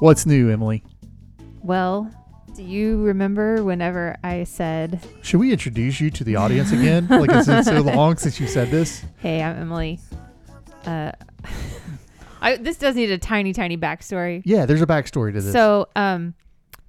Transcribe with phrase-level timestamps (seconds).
[0.00, 0.84] What's new, Emily?
[1.62, 2.08] Well,
[2.54, 7.08] do you remember whenever I said, Should we introduce you to the audience again?
[7.08, 9.04] like it's been so long since you said this.
[9.18, 9.98] "Hey, I'm Emily."
[10.86, 11.10] Uh,
[12.40, 14.42] I, this does need a tiny, tiny backstory.
[14.44, 15.52] Yeah, there's a backstory to this.
[15.52, 16.34] So, um,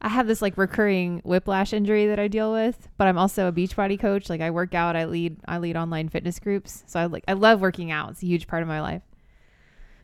[0.02, 3.52] I have this like recurring whiplash injury that I deal with, but I'm also a
[3.52, 4.30] Beachbody coach.
[4.30, 6.84] Like I work out, I lead, I lead online fitness groups.
[6.86, 8.12] So I like, I love working out.
[8.12, 9.02] It's a huge part of my life.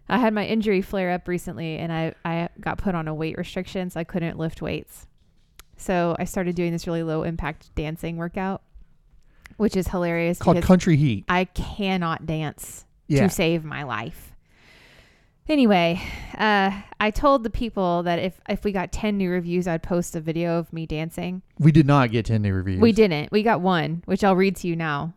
[0.08, 3.38] I had my injury flare up recently, and I I got put on a weight
[3.38, 5.08] restriction, so I couldn't lift weights.
[5.78, 8.62] So I started doing this really low impact dancing workout,
[9.58, 11.26] which is hilarious called Country Heat.
[11.28, 13.24] I cannot dance Yeah.
[13.24, 14.32] to save my life.
[15.48, 16.02] Anyway,
[16.38, 20.16] uh, I told the people that if if we got ten new reviews, I'd post
[20.16, 21.42] a video of me dancing.
[21.60, 22.80] We did not get 10 new reviews.
[22.80, 23.32] We didn't.
[23.32, 25.14] We got one, which I'll read to you now.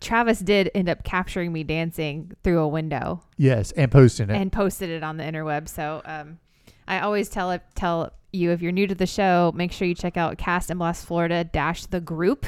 [0.00, 4.36] Travis did end up capturing me dancing through a window Yes, and posting it.
[4.36, 5.68] and posted it on the interweb.
[5.68, 6.38] So um,
[6.86, 9.94] I always tell it tell you if you're new to the show, make sure you
[9.94, 12.44] check out Cast and Blast Florida dash the group.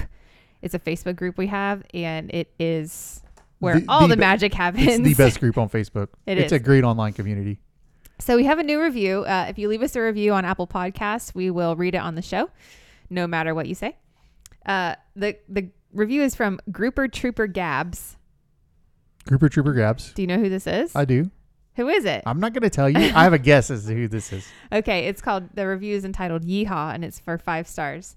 [0.62, 3.22] It's a Facebook group we have, and it is
[3.58, 4.86] where The- all the the, be- magic happens.
[4.86, 6.08] it's the best group on Facebook.
[6.26, 6.52] It it's is.
[6.52, 7.58] a great online community.
[8.18, 9.24] So we have a new review.
[9.24, 12.14] Uh, if you leave us a review on Apple Podcasts, we will read it on
[12.16, 12.48] the show,
[13.10, 13.96] no matter what you say.
[14.64, 18.16] Uh, the the review is from Grouper Trooper Gabs.
[19.26, 20.12] Grouper Trooper Gabs.
[20.12, 20.94] Do you know who this is?
[20.94, 21.30] I do.
[21.74, 22.22] who is it?
[22.26, 22.98] I'm not going to tell you.
[22.98, 24.46] I have a guess as to who this is.
[24.72, 28.16] Okay, it's called the review is entitled Yeehaw and it's for five stars.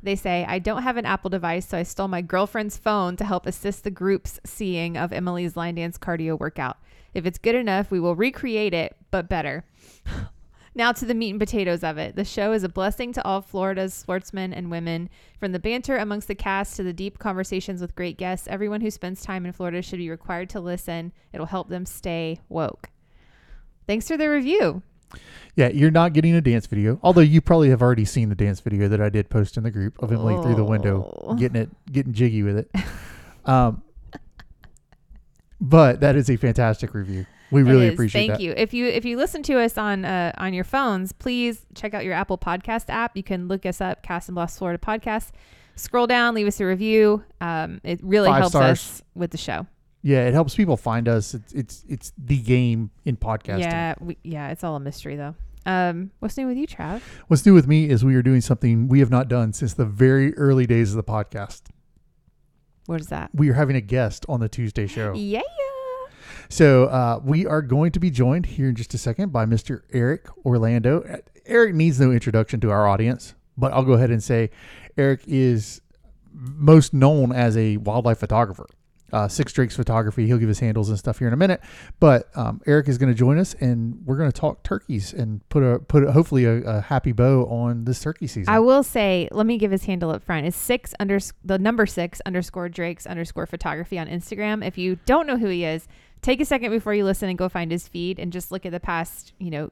[0.00, 3.24] They say, I don't have an Apple device, so I stole my girlfriend's phone to
[3.24, 6.76] help assist the group's seeing of Emily's line dance cardio workout.
[7.14, 9.64] If it's good enough, we will recreate it, but better.
[10.78, 12.16] now to the meat and potatoes of it.
[12.16, 15.10] The show is a blessing to all Florida's sportsmen and women.
[15.38, 18.90] From the banter amongst the cast to the deep conversations with great guests, everyone who
[18.90, 21.12] spends time in Florida should be required to listen.
[21.32, 22.90] It'll help them stay woke.
[23.86, 24.82] Thanks for the review.
[25.56, 28.60] Yeah, you're not getting a dance video, although you probably have already seen the dance
[28.60, 31.34] video that I did post in the group of Emily through the window, Oh.
[31.34, 32.70] getting it, getting jiggy with it.
[33.44, 33.82] Um,
[35.60, 37.24] but that is a fantastic review.
[37.50, 38.40] We really appreciate Thank that.
[38.40, 38.52] you.
[38.56, 42.04] If you if you listen to us on uh, on your phones, please check out
[42.04, 43.16] your Apple Podcast app.
[43.16, 45.30] You can look us up, Cast and Blast Florida Podcast.
[45.76, 47.22] Scroll down, leave us a review.
[47.40, 48.78] Um, it really Five helps stars.
[48.78, 49.66] us with the show.
[50.02, 51.34] Yeah, it helps people find us.
[51.34, 53.60] It's it's it's the game in podcasting.
[53.60, 55.34] Yeah, we, yeah, it's all a mystery though.
[55.66, 57.02] Um, what's new with you, Trav?
[57.26, 59.84] What's new with me is we are doing something we have not done since the
[59.84, 61.62] very early days of the podcast.
[62.86, 63.30] What is that?
[63.34, 65.12] We are having a guest on the Tuesday show.
[65.14, 65.42] Yeah.
[66.48, 69.82] So uh, we are going to be joined here in just a second by Mr.
[69.92, 71.20] Eric Orlando.
[71.46, 74.50] Eric needs no introduction to our audience, but I'll go ahead and say
[74.96, 75.80] Eric is
[76.32, 78.66] most known as a wildlife photographer.
[79.10, 80.26] Uh, Six Drakes Photography.
[80.26, 81.62] He'll give his handles and stuff here in a minute.
[81.98, 85.46] But um, Eric is going to join us, and we're going to talk turkeys and
[85.48, 88.52] put a put a, hopefully a, a happy bow on this turkey season.
[88.52, 90.46] I will say, let me give his handle up front.
[90.46, 94.62] It's six under the number six underscore Drake's underscore photography on Instagram.
[94.62, 95.88] If you don't know who he is,
[96.22, 98.72] take a second before you listen and go find his feed and just look at
[98.72, 99.70] the past, you know,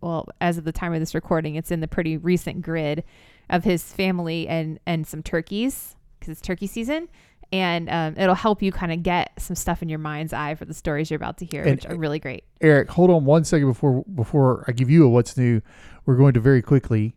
[0.00, 3.04] well, as of the time of this recording, it's in the pretty recent grid
[3.50, 7.08] of his family and and some turkeys because it's turkey season.
[7.52, 10.64] And um, it'll help you kind of get some stuff in your mind's eye for
[10.64, 12.42] the stories you're about to hear, And- which are really great.
[12.60, 15.60] Eric, hold on one second before before I give you a what's new.
[16.04, 17.14] We're going to very quickly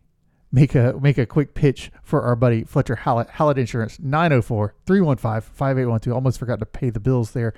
[0.52, 6.14] make a make a quick pitch for our buddy Fletcher Hallett, Hallett Insurance 904-315-5812.
[6.14, 7.54] Almost forgot to pay the bills there.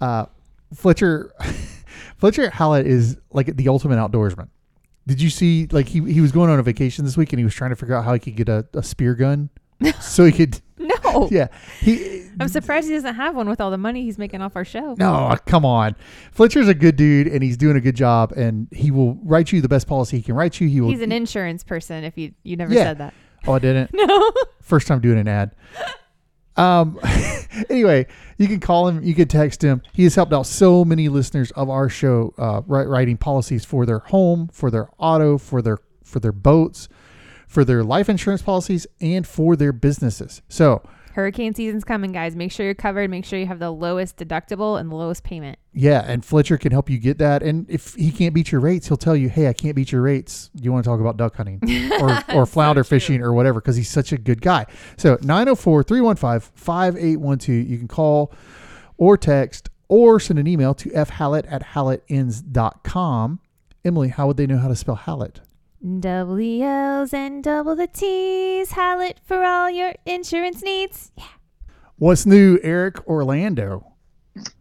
[0.00, 0.26] Uh,
[0.74, 1.32] Fletcher
[2.16, 4.48] Fletcher Hallett is like the ultimate outdoorsman.
[5.06, 7.44] Did you see like he he was going on a vacation this week and he
[7.44, 9.50] was trying to figure out how he could get a, a spear gun
[10.00, 11.48] so he could No, yeah
[11.80, 14.64] he I'm surprised he doesn't have one with all the money he's making off our
[14.64, 14.94] show.
[14.98, 15.94] No, uh, come on.
[16.32, 19.60] Fletcher's a good dude and he's doing a good job and he will write you
[19.60, 20.68] the best policy he can write you.
[20.68, 22.04] He will He's an insurance person.
[22.04, 22.84] If you you never Yeah.
[22.84, 23.14] said that.
[23.46, 23.90] Oh, I didn't.
[23.92, 24.32] No.
[24.60, 25.54] First time doing an ad.
[26.56, 26.98] Um
[27.70, 28.06] anyway,
[28.38, 29.82] you can call him, you can text him.
[29.92, 34.00] He has helped out so many listeners of our show uh writing policies for their
[34.00, 36.88] home, for their auto, for their for their boats,
[37.48, 40.42] for their life insurance policies and for their businesses.
[40.48, 40.82] So,
[41.12, 42.34] Hurricane season's coming, guys.
[42.34, 43.10] Make sure you're covered.
[43.10, 45.58] Make sure you have the lowest deductible and the lowest payment.
[45.74, 47.42] Yeah, and Fletcher can help you get that.
[47.42, 50.02] And if he can't beat your rates, he'll tell you, "Hey, I can't beat your
[50.02, 50.50] rates.
[50.56, 51.60] Do you want to talk about duck hunting
[52.00, 54.66] or or flounder fishing or whatever?" Because he's such a good guy.
[54.96, 57.68] So 904-315-5812.
[57.68, 58.32] You can call
[58.96, 63.40] or text or send an email to fhallett at hallettins.com.
[63.84, 65.40] Emily, how would they know how to spell Hallett?
[65.82, 68.70] Double the L's and double the T's.
[68.70, 71.10] Hallett for all your insurance needs.
[71.16, 71.24] Yeah.
[71.96, 73.84] What's new, Eric Orlando?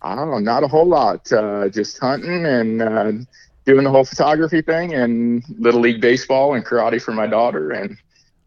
[0.02, 1.32] I don't know, not a whole lot.
[1.32, 3.12] Uh, just hunting and uh,
[3.66, 7.98] doing the whole photography thing and little league baseball and karate for my daughter, and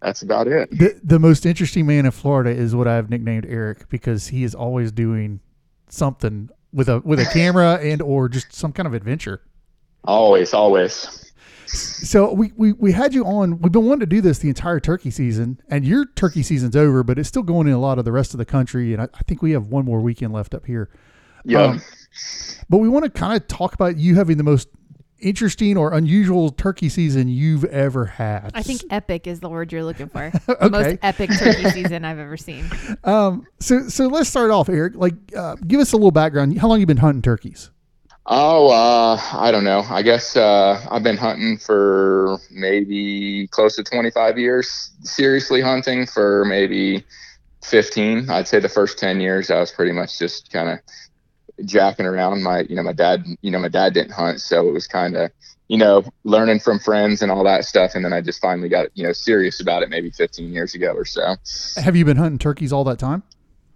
[0.03, 0.69] that's about it.
[0.71, 4.53] The the most interesting man in Florida is what I've nicknamed Eric because he is
[4.55, 5.39] always doing
[5.89, 9.43] something with a with a camera and or just some kind of adventure.
[10.05, 11.24] Always, always.
[11.67, 13.59] So we, we we had you on.
[13.61, 17.03] We've been wanting to do this the entire turkey season, and your turkey season's over,
[17.03, 18.93] but it's still going in a lot of the rest of the country.
[18.93, 20.91] And I, I think we have one more weekend left up here.
[21.45, 21.63] Yeah.
[21.63, 21.83] Um,
[22.69, 24.69] but we want to kind of talk about you having the most
[25.21, 28.51] interesting or unusual turkey season you've ever had.
[28.55, 30.25] I think epic is the word you're looking for.
[30.25, 30.41] Okay.
[30.65, 32.65] The most epic turkey season I've ever seen.
[33.05, 34.95] Um, so so let's start off, Eric.
[34.97, 36.59] Like, uh, give us a little background.
[36.59, 37.71] How long you been hunting turkeys?
[38.27, 39.85] Oh, uh, I don't know.
[39.91, 44.93] I guess uh, I've been hunting for maybe close to 25 years.
[45.03, 47.05] Seriously hunting for maybe
[47.65, 48.31] 15.
[48.31, 52.43] I'd say the first 10 years I was pretty much just kind of jacking around.
[52.43, 55.17] My, you know, my dad, you know, my dad didn't hunt, so it was kind
[55.17, 55.31] of,
[55.69, 57.95] you know, learning from friends and all that stuff.
[57.95, 60.95] And then I just finally got, you know, serious about it maybe 15 years ago
[60.95, 61.37] or so.
[61.77, 63.23] Have you been hunting turkeys all that time?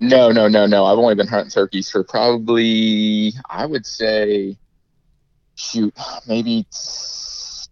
[0.01, 0.85] No, no, no, no.
[0.85, 4.57] I've only been hunting turkeys for probably, I would say,
[5.57, 5.93] shoot,
[6.27, 6.67] maybe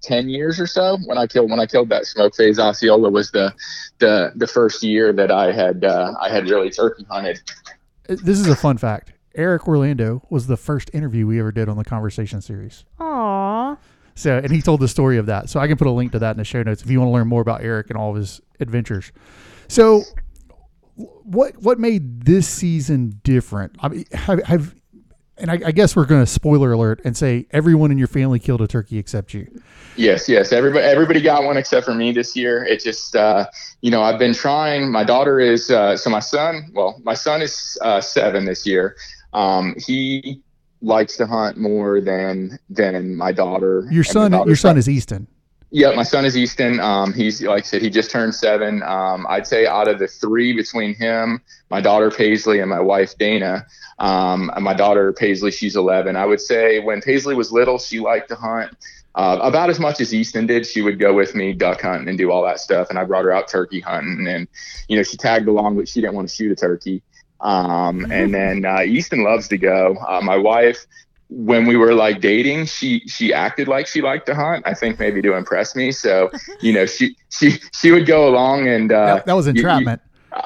[0.02, 0.98] ten years or so.
[1.04, 3.54] When I killed when I killed that smoke phase Osceola was the
[3.98, 7.40] the the first year that I had uh, I had really turkey hunted.
[8.08, 9.12] This is a fun fact.
[9.34, 12.84] Eric Orlando was the first interview we ever did on the conversation series.
[12.98, 13.76] Aww.
[14.14, 15.50] So, and he told the story of that.
[15.50, 17.10] So I can put a link to that in the show notes if you want
[17.10, 19.12] to learn more about Eric and all of his adventures.
[19.68, 20.04] So,
[20.96, 23.76] what what made this season different?
[23.80, 24.74] I mean, have, have
[25.38, 28.38] and I, I guess we're going to spoiler alert and say everyone in your family
[28.38, 29.46] killed a turkey except you.
[29.96, 30.52] Yes, yes.
[30.52, 32.64] Everybody everybody got one except for me this year.
[32.64, 33.46] It just uh,
[33.82, 34.90] you know I've been trying.
[34.90, 36.70] My daughter is uh, so my son.
[36.74, 38.96] Well, my son is uh, seven this year.
[39.32, 40.42] Um, he
[40.80, 43.86] likes to hunt more than than my daughter.
[43.90, 45.28] Your son, your son is Easton.
[45.70, 46.78] Yeah, my son is Easton.
[46.78, 48.82] Um, he's like I said, he just turned seven.
[48.84, 53.18] Um, I'd say out of the three between him, my daughter Paisley, and my wife
[53.18, 53.66] Dana,
[53.98, 56.14] um, and my daughter Paisley, she's 11.
[56.14, 58.76] I would say when Paisley was little, she liked to hunt
[59.16, 60.66] uh, about as much as Easton did.
[60.66, 63.24] She would go with me duck hunting and do all that stuff, and I brought
[63.24, 64.46] her out turkey hunting, and
[64.88, 67.02] you know she tagged along, but she didn't want to shoot a turkey.
[67.40, 69.96] Um, and then uh, Easton loves to go.
[70.06, 70.86] Uh, my wife
[71.28, 74.64] when we were like dating, she she acted like she liked to hunt.
[74.66, 75.90] I think maybe to impress me.
[75.92, 76.30] So
[76.60, 79.58] you know, she she she would go along and uh, that, that was you- you-
[79.60, 80.00] entrapment.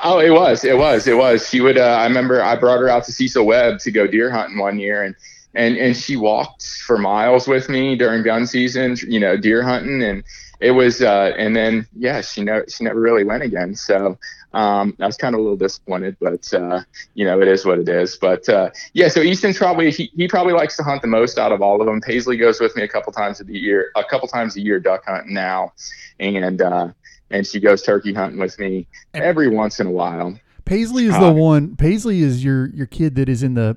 [0.05, 1.49] oh, it was it was it was.
[1.49, 1.77] She would.
[1.79, 4.79] Uh, I remember I brought her out to Cecil Webb to go deer hunting one
[4.79, 5.15] year, and
[5.55, 8.97] and and she walked for miles with me during gun season.
[9.07, 10.23] You know, deer hunting, and
[10.61, 11.03] it was.
[11.03, 13.75] Uh, and then yeah, she never she never really went again.
[13.75, 14.19] So.
[14.53, 16.83] Um, I was kind of a little disappointed, but uh,
[17.15, 18.17] you know it is what it is.
[18.17, 21.53] But uh, yeah, so Easton's probably he, he probably likes to hunt the most out
[21.53, 22.01] of all of them.
[22.01, 25.05] Paisley goes with me a couple times a year, a couple times a year duck
[25.07, 25.73] hunting now,
[26.19, 26.89] and uh,
[27.31, 30.37] and she goes turkey hunting with me every once in a while.
[30.65, 31.77] Paisley is Uh, the one.
[31.77, 33.77] Paisley is your your kid that is in the.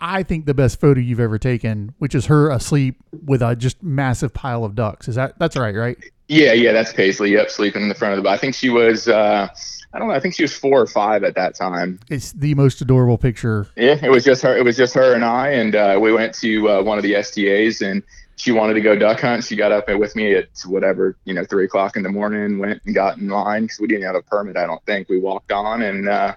[0.00, 3.82] I think the best photo you've ever taken, which is her asleep with a just
[3.82, 5.08] massive pile of ducks.
[5.08, 5.98] Is that that's right, right?
[6.28, 7.32] Yeah, yeah, that's Paisley.
[7.32, 8.30] Yep, sleeping in the front of the.
[8.30, 9.08] I think she was.
[9.08, 9.48] Uh,
[9.92, 10.14] I don't know.
[10.14, 11.98] I think she was four or five at that time.
[12.08, 13.66] It's the most adorable picture.
[13.76, 14.56] Yeah, it was just her.
[14.56, 17.20] It was just her and I, and uh, we went to uh, one of the
[17.20, 18.02] STAs, and
[18.36, 19.44] she wanted to go duck hunt.
[19.44, 22.58] She got up and with me at whatever you know three o'clock in the morning.
[22.58, 24.56] Went and got in line because we didn't have a permit.
[24.56, 26.36] I don't think we walked on, and uh,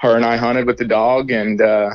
[0.00, 1.90] her and I hunted with the dog, and uh,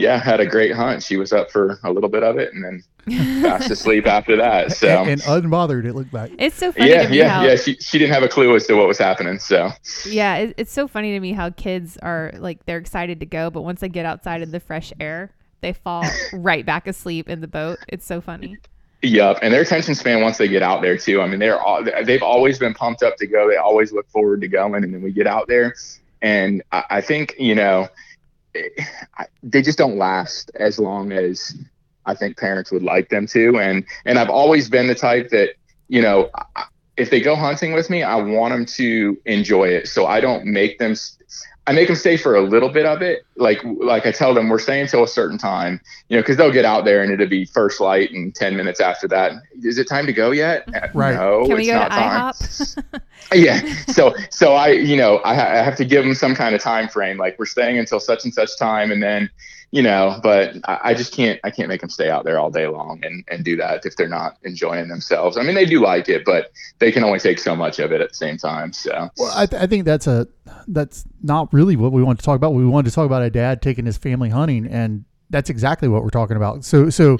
[0.00, 1.02] yeah, had a great hunt.
[1.02, 4.72] She was up for a little bit of it, and then fast asleep after that.
[4.72, 4.88] So.
[4.88, 6.32] and, and unbothered, it looked like.
[6.38, 7.56] It's so funny yeah, to me yeah, how yeah.
[7.56, 9.38] She she didn't have a clue as to what was happening.
[9.38, 9.70] So
[10.06, 13.50] yeah, it, it's so funny to me how kids are like they're excited to go,
[13.50, 17.40] but once they get outside in the fresh air, they fall right back asleep in
[17.40, 17.78] the boat.
[17.88, 18.56] It's so funny.
[19.02, 21.22] Yup, and their attention span once they get out there too.
[21.22, 23.48] I mean, they're all, they've always been pumped up to go.
[23.48, 25.74] They always look forward to going, and then we get out there,
[26.20, 27.88] and I, I think you know, I-
[29.42, 31.56] they just don't last as long as
[32.06, 33.58] I think parents would like them to.
[33.58, 35.50] And and I've always been the type that
[35.88, 36.30] you know,
[36.96, 39.88] if they go hunting with me, I want them to enjoy it.
[39.88, 40.94] So I don't make them.
[41.70, 43.22] S- I make them stay for a little bit of it.
[43.36, 46.52] Like like I tell them, we're staying until a certain time you know, because they'll
[46.52, 49.88] get out there and it'll be first light, and ten minutes after that, is it
[49.88, 50.68] time to go yet?
[50.74, 51.14] Uh, Right.
[51.14, 52.34] No, Can we it's go to time.
[52.34, 53.00] IHOP?
[53.34, 53.60] Yeah.
[53.88, 56.60] So so I you know I, ha- I have to give them some kind of
[56.60, 57.16] time frame.
[57.18, 59.30] Like we're staying until such and such time, and then
[59.72, 62.50] you know, but I, I just can't I can't make them stay out there all
[62.50, 65.36] day long and and do that if they're not enjoying themselves.
[65.36, 68.00] I mean, they do like it, but they can only take so much of it
[68.00, 68.72] at the same time.
[68.72, 70.26] So Well, I, th- I think that's a
[70.66, 72.54] that's not really what we want to talk about.
[72.54, 76.02] We wanted to talk about a dad taking his family hunting, and that's exactly what
[76.02, 76.64] we're talking about.
[76.64, 77.16] So, so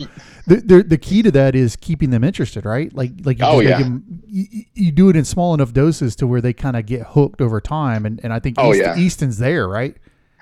[0.49, 2.93] the, the the key to that is keeping them interested, right?
[2.93, 3.79] Like, like you, Oh, yeah.
[3.79, 7.03] them- you, you do it in small enough doses to where they kind of get
[7.03, 8.97] hooked over time, and, and I think Oh, East, yeah.
[8.97, 9.97] Easton's there, right?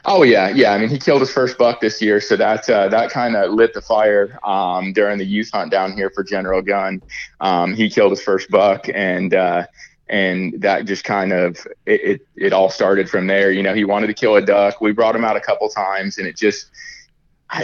[0.04, 0.72] Oh yeah, yeah.
[0.72, 3.52] I mean, he killed his first buck this year, so that uh, that kind of
[3.52, 7.02] lit the fire um, during the youth hunt down here for General Gun.
[7.40, 9.66] Um, he killed his first buck, and uh,
[10.08, 13.50] and that just kind of it, it it all started from there.
[13.50, 14.80] You know, he wanted to kill a duck.
[14.80, 16.70] We brought him out a couple times, and it just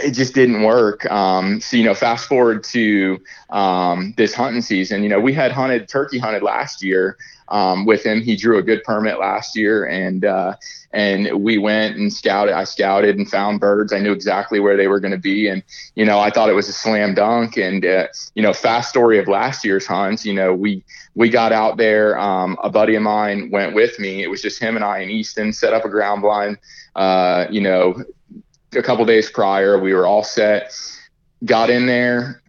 [0.03, 1.09] it just didn't work.
[1.11, 5.03] Um, so you know, fast forward to um, this hunting season.
[5.03, 7.17] You know, we had hunted turkey hunted last year
[7.49, 8.21] um, with him.
[8.21, 10.55] He drew a good permit last year, and uh,
[10.95, 12.53] and we went and scouted.
[12.55, 13.91] I scouted and found birds.
[13.91, 15.61] I knew exactly where they were going to be, and
[15.95, 17.57] you know, I thought it was a slam dunk.
[17.57, 20.25] And uh, you know, fast story of last year's hunts.
[20.25, 20.83] You know, we
[21.13, 22.17] we got out there.
[22.17, 24.23] Um, a buddy of mine went with me.
[24.23, 26.57] It was just him and I and Easton set up a ground blind.
[26.95, 28.01] Uh, you know,
[28.73, 30.73] a couple days prior, we were all set.
[31.43, 32.41] Got in there,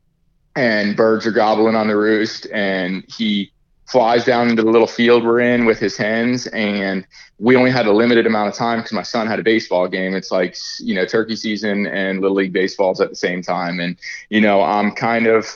[0.54, 3.50] and birds are gobbling on the roost, and he
[3.88, 7.06] flies down into the little field we're in with his hens and
[7.38, 10.14] we only had a limited amount of time because my son had a baseball game.
[10.14, 13.78] It's like you know turkey season and little league baseballs at the same time.
[13.78, 13.96] And
[14.30, 15.46] you know i'm kind of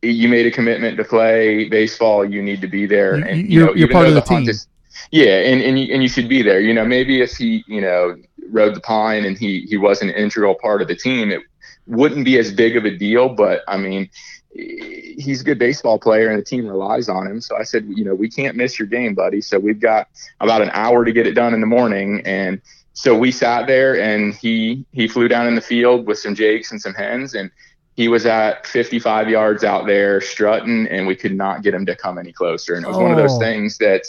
[0.00, 3.14] you made a commitment to play baseball you need to be there.
[3.14, 4.50] And you you're- know you're part of the hunt team.
[4.50, 4.66] is-
[5.10, 6.60] yeah and, and, you, and you should be there.
[6.60, 8.16] You know maybe if he you know
[8.50, 11.42] rode the pine and he he was an integral part of the team it
[11.86, 13.28] wouldn't be as big of a deal.
[13.28, 14.08] But i mean
[14.52, 17.40] he's a good baseball player and the team relies on him.
[17.40, 19.40] So I said, you know, we can't miss your game, buddy.
[19.40, 20.08] So we've got
[20.40, 22.22] about an hour to get it done in the morning.
[22.24, 22.60] And
[22.94, 26.72] so we sat there and he, he flew down in the field with some jakes
[26.72, 27.50] and some hens and
[27.94, 31.94] he was at 55 yards out there strutting and we could not get him to
[31.96, 32.74] come any closer.
[32.74, 33.40] And it was one of those Oh.
[33.40, 34.04] things that,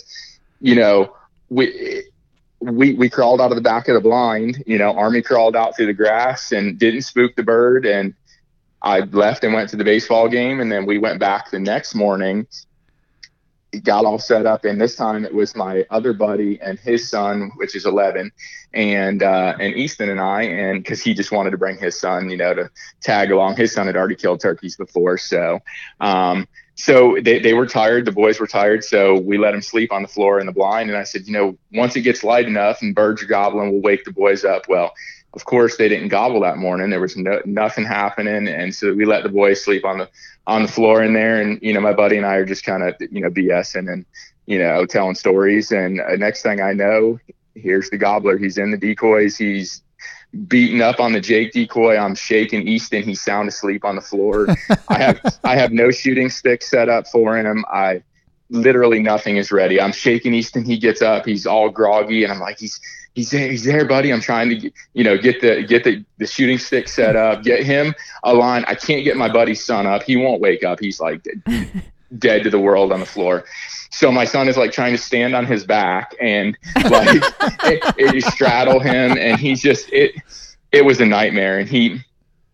[0.62, 1.16] you know,
[1.50, 2.04] we,
[2.60, 5.76] we, we crawled out of the back of the blind, you know, army crawled out
[5.76, 7.86] through the grass and didn't spook the bird.
[7.86, 8.14] And
[8.82, 11.96] I left and went to the baseball game, and then we went back the next
[11.96, 12.48] morning.
[13.84, 17.52] Got all set up, and this time it was my other buddy and his son,
[17.58, 18.32] which is 11,
[18.74, 22.30] and uh, and Easton and I, and because he just wanted to bring his son,
[22.30, 22.70] you know, to
[23.02, 23.58] tag along.
[23.58, 25.60] His son had already killed turkeys before, so
[26.00, 26.48] um,
[26.80, 28.06] so they, they were tired.
[28.06, 30.90] The boys were tired, so we let them sleep on the floor in the blind.
[30.90, 33.82] And I said, you know, once it gets light enough and birds are gobbling, we'll
[33.82, 34.64] wake the boys up.
[34.70, 34.94] Well,
[35.34, 36.90] of course they didn't gobble that morning.
[36.90, 40.10] There was no, nothing happening, and so we let the boys sleep on the
[40.48, 41.42] on the floor in there.
[41.42, 44.06] And you know, my buddy and I are just kind of you know BSing and
[44.46, 45.72] you know telling stories.
[45.72, 47.20] And uh, next thing I know,
[47.56, 48.38] here's the gobbler.
[48.38, 49.38] He's in the decoys.
[49.38, 49.84] He's
[50.48, 51.98] beating up on the Jake decoy.
[51.98, 53.04] I'm shaking Easton.
[53.04, 54.48] He's sound asleep on the floor.
[54.88, 57.66] I have I have no shooting stick set up for him.
[57.72, 58.04] I
[58.50, 59.80] literally nothing is ready.
[59.80, 60.66] I'm shaking Easton.
[60.66, 61.26] He gets up.
[61.26, 62.80] He's all groggy, and I'm like, he's
[63.20, 64.14] he's there, he's there, buddy.
[64.14, 67.44] I'm trying to get, you know get the get the the shooting stick set up,
[67.44, 68.64] get him a line.
[68.68, 70.04] I can't get my buddy's son up.
[70.04, 70.80] He won't wake up.
[70.80, 71.84] He's like dead,
[72.18, 73.44] dead to the world on the floor.
[73.92, 77.10] So my son is like trying to stand on his back and like
[77.66, 80.16] it, it, straddle him, and he's just it.
[80.72, 82.00] It was a nightmare, and he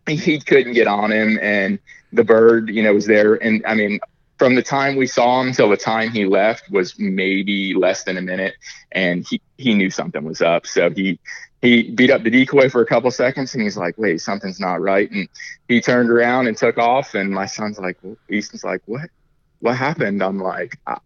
[0.07, 1.77] he couldn't get on him, and
[2.12, 4.00] the bird, you know, was there, and I mean,
[4.38, 8.18] from the time we saw him till the time he left was maybe less than
[8.18, 8.56] a minute,
[8.92, 11.20] and he he knew something was up, so he
[11.62, 14.82] he beat up the decoy for a couple seconds, and he's like, "Wait, something's not
[14.82, 15.27] right," and
[15.68, 17.98] he turned around and took off, and my son's like,
[18.30, 19.10] Easton's like, "What?"
[19.60, 20.22] What happened?
[20.22, 20.98] I'm like, I,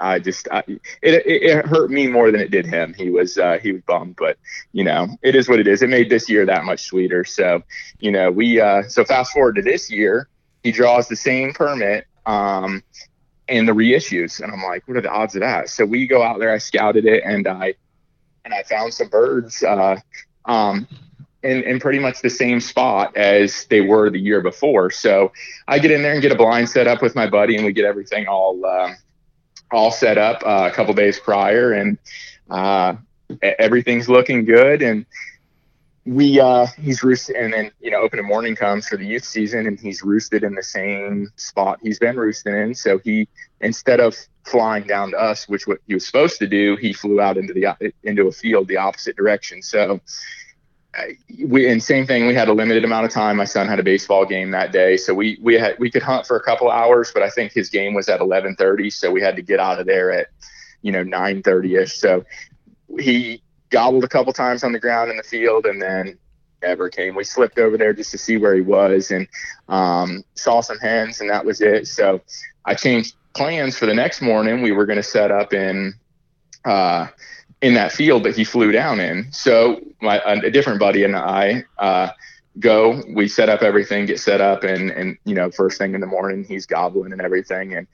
[0.00, 0.64] I just, I,
[1.02, 2.94] it, it, hurt me more than it did him.
[2.94, 4.38] He was, uh, he was bummed, but
[4.72, 5.82] you know, it is what it is.
[5.82, 7.24] It made this year that much sweeter.
[7.24, 7.62] So,
[8.00, 10.28] you know, we, uh, so fast forward to this year,
[10.62, 12.82] he draws the same permit, um,
[13.48, 14.40] and the reissues.
[14.40, 15.68] And I'm like, what are the odds of that?
[15.68, 17.74] So we go out there, I scouted it and I,
[18.44, 19.96] and I found some birds, uh,
[20.44, 20.86] um,
[21.42, 24.90] in, in pretty much the same spot as they were the year before.
[24.90, 25.32] So
[25.66, 27.72] I get in there and get a blind set up with my buddy and we
[27.72, 28.96] get everything all, um,
[29.72, 31.98] all set up uh, a couple days prior and,
[32.50, 32.94] uh,
[33.58, 34.82] everything's looking good.
[34.82, 35.06] And
[36.04, 39.66] we, uh, he's roosted and then, you know, opening morning comes for the youth season
[39.66, 42.74] and he's roosted in the same spot he's been roosting in.
[42.74, 43.28] So he,
[43.60, 47.20] instead of flying down to us, which what he was supposed to do, he flew
[47.20, 49.62] out into the, into a field the opposite direction.
[49.62, 50.00] So,
[51.46, 52.26] we and same thing.
[52.26, 53.36] We had a limited amount of time.
[53.36, 56.26] My son had a baseball game that day, so we we had we could hunt
[56.26, 59.22] for a couple hours, but I think his game was at eleven thirty, so we
[59.22, 60.28] had to get out of there at
[60.82, 61.96] you know nine thirty ish.
[61.96, 62.24] So
[62.98, 63.42] he
[63.72, 66.16] gobbled a couple times on the ground in the field, and then
[66.62, 67.16] never came.
[67.16, 69.26] We slipped over there just to see where he was, and
[69.68, 71.88] um, saw some hens, and that was it.
[71.88, 72.20] So
[72.64, 74.62] I changed plans for the next morning.
[74.62, 75.94] We were going to set up in.
[76.64, 77.08] Uh,
[77.62, 79.32] in that field that he flew down in.
[79.32, 82.10] So my a different buddy and I uh,
[82.58, 83.00] go.
[83.14, 86.06] We set up everything, get set up, and and you know, first thing in the
[86.06, 87.74] morning, he's gobbling and everything.
[87.74, 87.86] And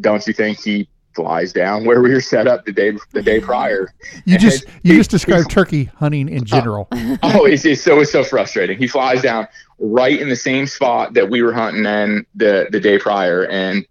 [0.00, 3.40] don't you think he flies down where we were set up the day the day
[3.40, 3.92] prior?
[4.26, 6.86] You And just you he- just described turkey hunting in general.
[7.22, 8.78] oh, it's, it's so it's so frustrating.
[8.78, 9.48] He flies down
[9.80, 13.84] right in the same spot that we were hunting in the the day prior, and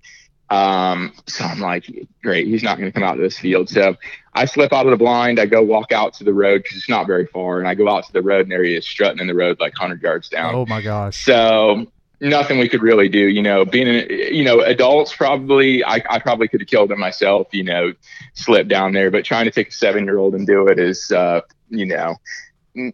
[0.52, 1.86] um, so I'm like,
[2.24, 3.68] great, he's not going to come out to this field.
[3.68, 3.96] So
[4.36, 5.40] I slip out of the blind.
[5.40, 7.90] I go walk out to the road because it's not very far, and I go
[7.90, 10.30] out to the road, and there he is strutting in the road like 100 yards
[10.30, 10.54] down.
[10.54, 11.26] oh my gosh.
[11.26, 11.88] So
[12.20, 16.48] nothing we could really do, you know, being, you know, adults probably, I, I probably
[16.48, 17.94] could have killed him myself, you know,
[18.34, 21.12] slip down there, but trying to take a seven year old and do it is,
[21.12, 22.16] uh, you know,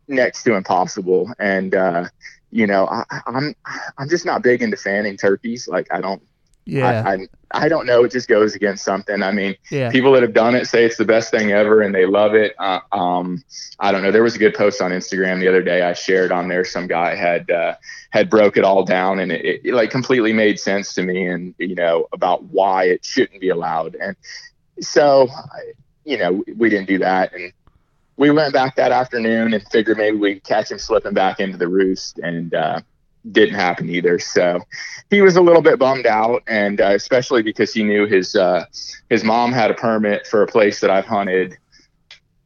[0.07, 1.33] next to impossible.
[1.39, 2.05] And, uh,
[2.51, 3.55] you know, I, I'm,
[3.97, 5.67] I'm just not big into fanning turkeys.
[5.67, 6.21] Like I don't,
[6.71, 7.03] Yeah.
[7.05, 7.27] I, I,
[7.65, 8.05] I don't know.
[8.05, 9.21] It just goes against something.
[9.21, 9.91] I mean, yeah.
[9.91, 12.55] people that have done it say it's the best thing ever and they love it.
[12.57, 13.43] Uh, um,
[13.79, 14.11] I don't know.
[14.11, 16.63] There was a good post on Instagram the other day I shared on there.
[16.63, 17.75] Some guy had uh,
[18.11, 21.53] had broke it all down and it, it like completely made sense to me and
[21.57, 23.95] you know about why it shouldn't be allowed.
[23.95, 24.15] And
[24.79, 25.27] so,
[26.05, 27.51] you know, we didn't do that and
[28.15, 31.67] we went back that afternoon and figured maybe we'd catch him slipping back into the
[31.67, 32.79] roost and uh,
[33.31, 34.19] didn't happen either.
[34.19, 34.59] So
[35.09, 38.65] he was a little bit bummed out, and uh, especially because he knew his uh,
[39.09, 41.57] his mom had a permit for a place that I've hunted.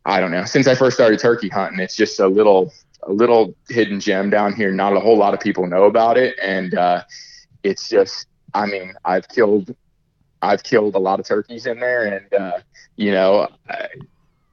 [0.05, 1.79] I don't know since I first started turkey hunting.
[1.79, 2.71] It's just a little
[3.03, 4.71] a little hidden gem down here.
[4.71, 7.03] Not a whole lot of people know about it, and uh,
[7.63, 8.27] it's just.
[8.53, 9.75] I mean, I've killed
[10.41, 12.59] I've killed a lot of turkeys in there, and uh,
[12.95, 13.49] you know.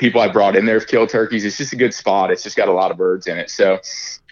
[0.03, 1.45] Uh, People I brought in there have killed turkeys.
[1.45, 2.31] It's just a good spot.
[2.31, 3.51] It's just got a lot of birds in it.
[3.51, 3.81] So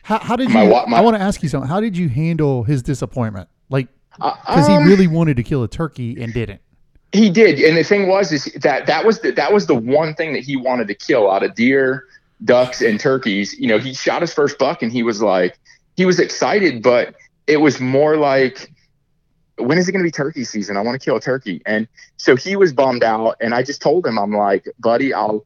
[0.03, 0.55] How, how did you?
[0.55, 1.69] My wa- my- I want to ask you something.
[1.69, 3.49] How did you handle his disappointment?
[3.69, 6.61] Like, because because he really wanted to kill a turkey and didn't.
[7.12, 10.15] He did, and the thing was is that that was the, that was the one
[10.15, 12.05] thing that he wanted to kill out of deer,
[12.45, 13.53] ducks, and turkeys.
[13.59, 15.59] You know, he shot his first buck, and he was like,
[15.97, 17.15] he was excited, but
[17.49, 18.71] it was more like,
[19.57, 20.77] when is it going to be turkey season?
[20.77, 23.37] I want to kill a turkey, and so he was bummed out.
[23.40, 25.44] And I just told him, I'm like, buddy, I'll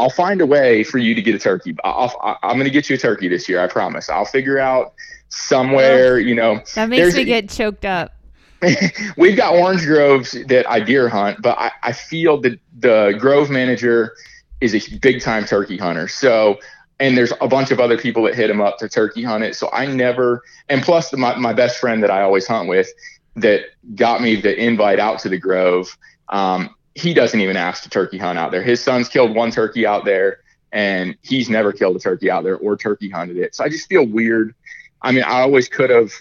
[0.00, 1.76] I'll find a way for you to get a turkey.
[1.84, 3.60] I'll, I'm going to get you a turkey this year.
[3.60, 4.08] I promise.
[4.08, 4.94] I'll figure out
[5.28, 6.18] somewhere.
[6.18, 8.14] You know, That makes me get choked up.
[9.16, 13.50] we've got orange groves that I deer hunt, but I, I feel that the grove
[13.50, 14.14] manager
[14.60, 16.08] is a big time turkey hunter.
[16.08, 16.58] So,
[16.98, 19.54] and there's a bunch of other people that hit him up to turkey hunt it.
[19.54, 22.88] So I never, and plus the, my, my best friend that I always hunt with
[23.36, 25.96] that got me the invite out to the grove.
[26.28, 28.62] Um, he doesn't even ask to turkey hunt out there.
[28.62, 30.40] His son's killed one turkey out there
[30.72, 33.54] and he's never killed a turkey out there or turkey hunted it.
[33.54, 34.54] So I just feel weird.
[35.02, 36.12] I mean, I always could have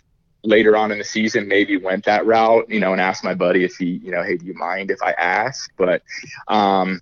[0.43, 3.63] later on in the season maybe went that route, you know, and asked my buddy
[3.63, 5.71] if he, you know, hey, do you mind if I ask?
[5.75, 6.01] But,
[6.47, 7.01] um,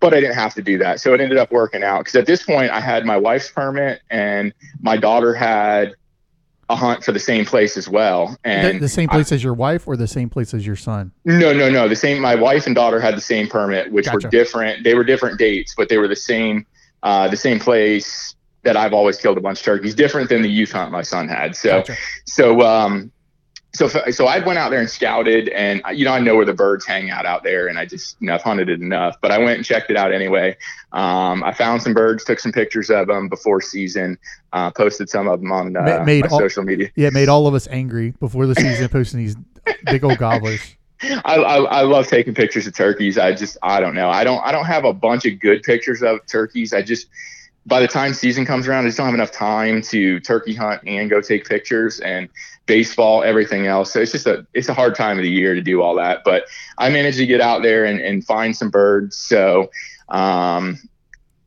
[0.00, 1.00] but I didn't have to do that.
[1.00, 4.02] So it ended up working out because at this point I had my wife's permit
[4.10, 5.94] and my daughter had
[6.72, 8.36] a hunt for the same place as well.
[8.44, 11.12] And the same place as your wife or the same place as your son?
[11.24, 11.88] no, no, no.
[11.88, 12.20] The same.
[12.20, 14.26] My wife and daughter had the same permit, which Gotcha.
[14.26, 14.84] were different.
[14.84, 16.66] They were different dates, but they were the same.
[17.02, 19.94] Uh, the same place that I've always killed a bunch of turkeys.
[19.94, 21.56] Different than the youth hunt my son had.
[21.56, 21.96] So, Gotcha.
[22.26, 23.10] so, um,
[23.74, 26.52] so, so I went out there and scouted, and you know I know where the
[26.52, 29.16] birds hang out out there, and I just you know I've hunted it enough.
[29.22, 30.56] But I went and checked it out anyway.
[30.92, 34.18] Um, I found some birds, took some pictures of them before season,
[34.52, 36.90] uh, posted some of them on uh, made all- social media.
[36.96, 39.36] Yeah, it made all of us angry before the season posting these
[39.86, 40.60] big old gobblers.
[41.02, 43.18] I, I, I love taking pictures of turkeys.
[43.18, 44.10] I just I don't know.
[44.10, 46.74] I don't I don't have a bunch of good pictures of turkeys.
[46.74, 47.08] I just
[47.66, 50.82] by the time season comes around, I just don't have enough time to turkey hunt
[50.86, 52.28] and go take pictures and
[52.66, 53.92] baseball, everything else.
[53.92, 56.22] So it's just a it's a hard time of the year to do all that.
[56.24, 56.44] But
[56.78, 59.16] I managed to get out there and, and find some birds.
[59.16, 59.70] So
[60.08, 60.78] um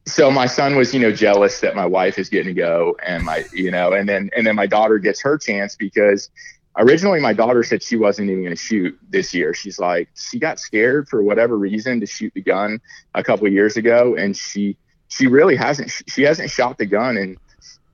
[0.07, 3.25] so my son was, you know, jealous that my wife is getting to go and
[3.25, 6.29] my, you know, and then and then my daughter gets her chance because
[6.77, 9.53] originally my daughter said she wasn't even going to shoot this year.
[9.53, 12.79] She's like, she got scared for whatever reason to shoot the gun
[13.13, 17.37] a couple years ago, and she she really hasn't she hasn't shot the gun in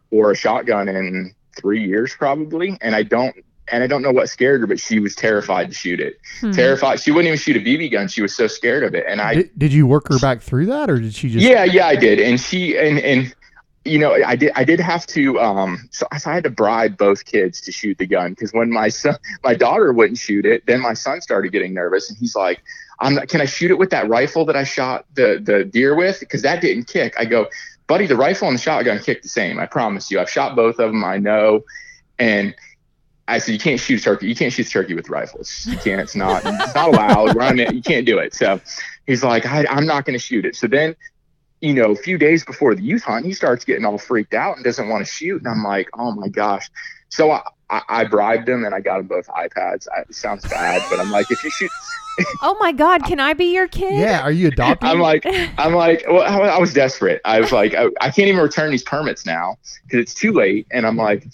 [0.09, 3.35] or a shotgun in three years probably, and I don't.
[3.71, 6.19] And I don't know what scared her, but she was terrified to shoot it.
[6.41, 6.51] Hmm.
[6.51, 6.99] Terrified.
[6.99, 8.09] She wouldn't even shoot a BB gun.
[8.09, 9.05] She was so scared of it.
[9.07, 11.45] And I, Did, did you work her back through that, or did she just?
[11.45, 12.19] yeah, yeah, I did.
[12.19, 13.33] And she and and
[13.85, 16.97] you know, I did I did have to um so, so I had to bribe
[16.97, 20.65] both kids to shoot the gun because when my son my daughter wouldn't shoot it,
[20.65, 22.61] then my son started getting nervous and he's like,
[22.99, 25.95] I'm not, can I shoot it with that rifle that I shot the the deer
[25.95, 26.19] with?
[26.19, 27.15] Because that didn't kick.
[27.17, 27.47] I go,
[27.91, 29.59] buddy, the rifle and the shotgun kick the same.
[29.59, 30.21] I promise you.
[30.21, 31.03] I've shot both of them.
[31.03, 31.65] I know.
[32.19, 32.55] And
[33.27, 34.27] I said, you can't shoot a turkey.
[34.27, 35.67] You can't shoot the turkey with rifles.
[35.69, 35.99] You can't.
[35.99, 36.41] It's not.
[36.45, 37.57] It's not allowed.
[37.73, 38.33] You can't do it.
[38.33, 38.61] So
[39.07, 40.55] he's like, I, I'm not going to shoot it.
[40.55, 40.95] So then
[41.59, 44.55] you know, a few days before the youth hunt, he starts getting all freaked out
[44.55, 45.43] and doesn't want to shoot.
[45.43, 46.69] And I'm like, oh my gosh.
[47.09, 49.87] So I, I, I bribed him and I got him both iPads.
[49.95, 51.71] I, it sounds bad, but I'm like, if you shoot,
[52.41, 53.99] oh my God, can I be your kid?
[53.99, 54.89] Yeah, are you adopting?
[54.89, 55.25] I'm like,
[55.57, 57.21] I'm like, well, I, I was desperate.
[57.23, 60.67] I was like, I, I can't even return these permits now because it's too late.
[60.71, 61.25] And I'm like,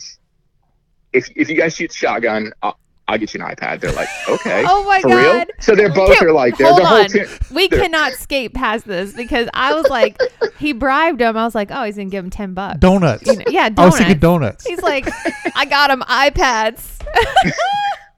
[1.12, 2.78] if if you guys shoot shotgun, I'll,
[3.10, 3.80] I'll get you an iPad.
[3.80, 4.66] They're like, okay.
[4.70, 5.36] Oh my for God.
[5.36, 5.46] real?
[5.60, 7.08] So they're both are like, they're hold the whole on.
[7.10, 7.26] team.
[7.52, 10.18] we they're- cannot skate past this because I was like,
[10.60, 11.38] he bribed him.
[11.38, 12.80] I was like, oh, he's gonna give him ten bucks.
[12.80, 13.26] donuts.
[13.26, 13.80] You know, yeah, donuts.
[13.80, 14.64] I was thinking donuts.
[14.66, 14.68] donuts.
[14.68, 17.02] He's like, I got him iPads.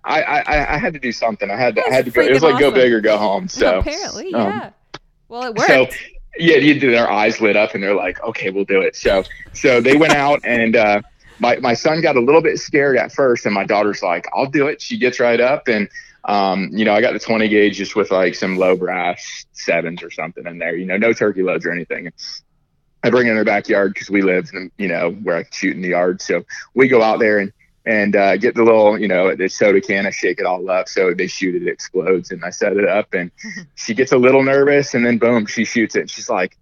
[0.04, 1.52] I, I I had to do something.
[1.52, 2.22] I had to I had to go.
[2.22, 3.48] It was freaking like go big or go home.
[3.48, 4.70] So apparently, um, yeah.
[5.28, 5.70] well, it worked.
[5.70, 5.88] So
[6.38, 6.90] yeah, you do.
[6.90, 9.24] Their eyes lit up, and they're like, "Okay, we'll do it." So
[9.54, 11.02] so they went out, and uh,
[11.40, 14.50] my my son got a little bit scared at first, and my daughter's like, "I'll
[14.50, 15.90] do it." She gets right up, and
[16.26, 20.04] um, you know, I got the 20 gauge just with like some low brass sevens
[20.04, 20.76] or something in there.
[20.76, 22.12] You know, no turkey loads or anything.
[23.04, 25.52] I bring it in their backyard because we live, in, you know, where I can
[25.54, 26.22] shoot in the yard.
[26.22, 27.54] So we go out there and
[27.86, 30.06] and uh, get the little, you know, the soda can.
[30.06, 32.88] I shake it all up so they shoot it, it explodes, and I set it
[32.88, 33.32] up, and
[33.76, 36.02] she gets a little nervous, and then boom, she shoots it.
[36.02, 36.58] And she's like,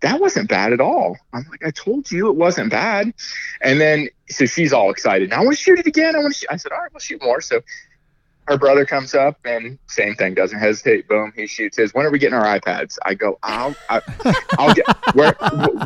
[0.00, 3.12] "That wasn't bad at all." I'm like, "I told you it wasn't bad,"
[3.60, 5.30] and then so she's all excited.
[5.30, 6.16] Now I want to shoot it again.
[6.16, 6.38] I want to.
[6.38, 6.48] Shoot.
[6.50, 7.60] I said, "All right, we'll shoot more." So
[8.50, 11.06] her brother comes up and same thing, doesn't hesitate.
[11.06, 11.94] Boom, he shoots his.
[11.94, 12.98] When are we getting our iPads?
[13.04, 14.00] I go, I'll, I,
[14.58, 14.86] I'll get.
[15.14, 15.32] Where,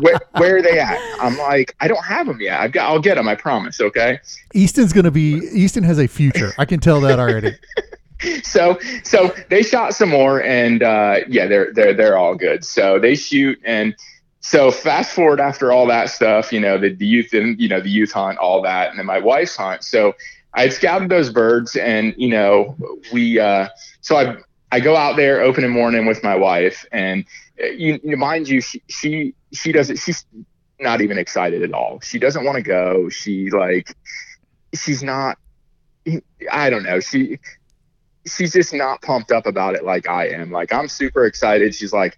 [0.01, 0.99] where, where are they at?
[1.19, 2.59] I'm like, I don't have them yet.
[2.59, 2.87] I've got.
[2.89, 3.27] I'll get them.
[3.27, 3.81] I promise.
[3.81, 4.19] Okay.
[4.53, 5.39] Easton's gonna be.
[5.51, 6.53] Easton has a future.
[6.59, 7.53] I can tell that already.
[8.43, 12.63] so so they shot some more and uh yeah they're they're they're all good.
[12.63, 13.95] So they shoot and
[14.39, 17.81] so fast forward after all that stuff you know the, the youth and you know
[17.81, 19.83] the youth hunt all that and then my wife's hunt.
[19.83, 20.13] So
[20.53, 22.77] i had scouted those birds and you know
[23.11, 23.67] we uh
[24.01, 24.37] so i
[24.71, 27.25] i go out there opening morning with my wife and
[27.61, 30.25] uh, you, you mind you she she, she doesn't she's
[30.79, 31.99] not even excited at all.
[32.01, 33.09] She doesn't want to go.
[33.09, 33.95] She like
[34.73, 35.37] she's not
[36.51, 36.99] i don't know.
[36.99, 37.39] She
[38.25, 40.51] she's just not pumped up about it like I am.
[40.51, 41.73] Like I'm super excited.
[41.75, 42.17] She's like,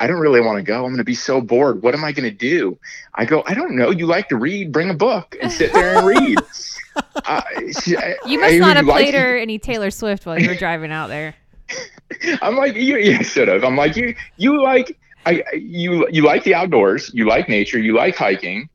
[0.00, 0.78] I don't really want to go.
[0.78, 1.82] I'm going to be so bored.
[1.82, 2.76] What am I going to do?
[3.14, 3.90] I go, I don't know.
[3.90, 4.72] You like to read?
[4.72, 6.38] Bring a book and sit there and read.
[7.24, 7.42] uh,
[7.80, 10.48] she, you must hear not have you like- played her any Taylor Swift while you
[10.48, 11.36] were driving out there.
[12.42, 13.62] I'm like, you, yeah, should have.
[13.64, 17.10] I'm like, you, you like, I, I- you, you like the outdoors.
[17.14, 17.78] You like nature.
[17.78, 18.68] You like hiking,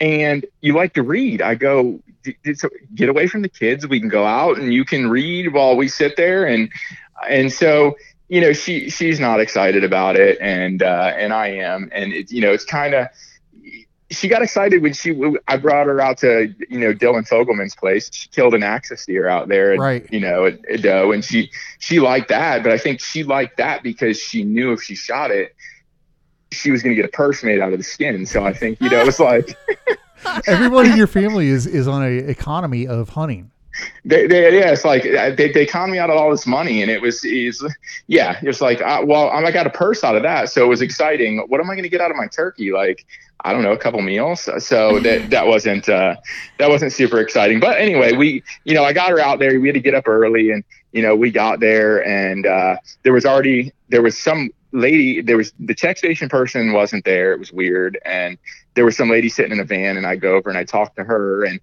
[0.00, 1.42] and you like to read.
[1.42, 3.86] I go, "D- d- so get away from the kids.
[3.86, 6.70] We can go out and you can read while we sit there, and
[7.28, 7.96] and so
[8.28, 12.30] you know, she she's not excited about it, and uh, and I am, and it,
[12.32, 13.08] you know, it's kind of.
[14.10, 15.16] She got excited when she.
[15.48, 18.10] I brought her out to you know Dylan Fogelman's place.
[18.12, 20.06] She killed an axis deer out there, and, Right.
[20.12, 23.58] You know, at, at Doe, and she she liked that, but I think she liked
[23.58, 25.54] that because she knew if she shot it,
[26.54, 28.26] she was going to get a purse made out of the skin.
[28.26, 29.56] So I think you know it was like
[30.46, 33.50] Everyone in your family is is on a economy of hunting.
[34.04, 36.82] they, they yeah, it's like uh, they they conned me out of all this money,
[36.82, 37.64] and it was is
[38.06, 40.80] yeah, it's like uh, well I got a purse out of that, so it was
[40.80, 41.44] exciting.
[41.48, 42.72] What am I going to get out of my turkey?
[42.72, 43.04] Like
[43.44, 44.48] I don't know, a couple meals.
[44.58, 46.16] So that that wasn't uh,
[46.58, 47.60] that wasn't super exciting.
[47.60, 49.58] But anyway, we you know I got her out there.
[49.60, 53.12] We had to get up early, and you know we got there, and uh, there
[53.12, 55.22] was already there was some lady.
[55.22, 57.32] There was the check station person wasn't there.
[57.32, 58.36] It was weird, and
[58.74, 60.94] there was some lady sitting in a van, and I go over and I talk
[60.96, 61.60] to her, and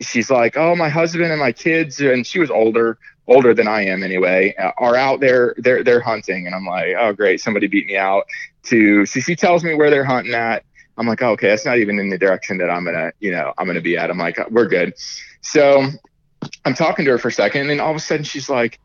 [0.00, 3.84] she's like, "Oh, my husband and my kids," and she was older, older than I
[3.84, 5.54] am anyway, uh, are out there.
[5.58, 8.24] They're they're hunting, and I'm like, "Oh, great, somebody beat me out."
[8.64, 10.64] To so she tells me where they're hunting at.
[10.98, 13.54] I'm like, oh, okay, that's not even in the direction that I'm gonna, you know,
[13.56, 14.10] I'm gonna be at.
[14.10, 14.94] I'm like, we're good.
[15.42, 15.86] So
[16.64, 18.80] I'm talking to her for a second, and then all of a sudden she's like,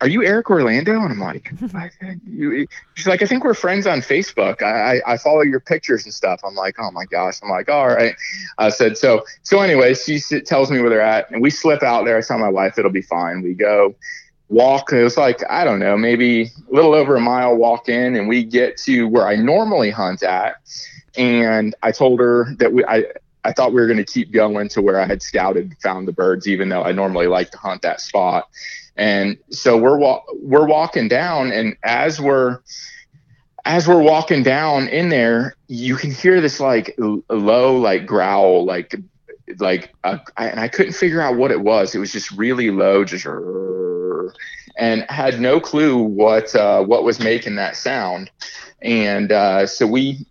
[0.00, 1.90] "Are you Eric Orlando?" And I'm like, I,
[2.26, 4.62] you, she's like, "I think we're friends on Facebook.
[4.62, 7.68] I, I I follow your pictures and stuff." I'm like, "Oh my gosh!" I'm like,
[7.68, 8.14] "All right."
[8.58, 12.04] I said, "So so anyway." She tells me where they're at, and we slip out
[12.04, 12.18] there.
[12.18, 13.42] I tell my wife it'll be fine.
[13.42, 13.94] We go
[14.48, 14.92] walk.
[14.92, 18.28] It was like I don't know, maybe a little over a mile walk in, and
[18.28, 20.56] we get to where I normally hunt at.
[21.16, 23.04] And I told her that we I.
[23.44, 26.08] I thought we were going to keep going to where I had scouted, and found
[26.08, 28.48] the birds, even though I normally like to hunt that spot.
[28.96, 32.60] And so we're wa- we're walking down, and as we're
[33.66, 38.64] as we're walking down in there, you can hear this like l- low like growl,
[38.64, 38.94] like
[39.58, 41.94] like uh, I, and I couldn't figure out what it was.
[41.94, 43.26] It was just really low, just
[44.78, 48.30] and had no clue what uh, what was making that sound.
[48.82, 50.26] And uh, so we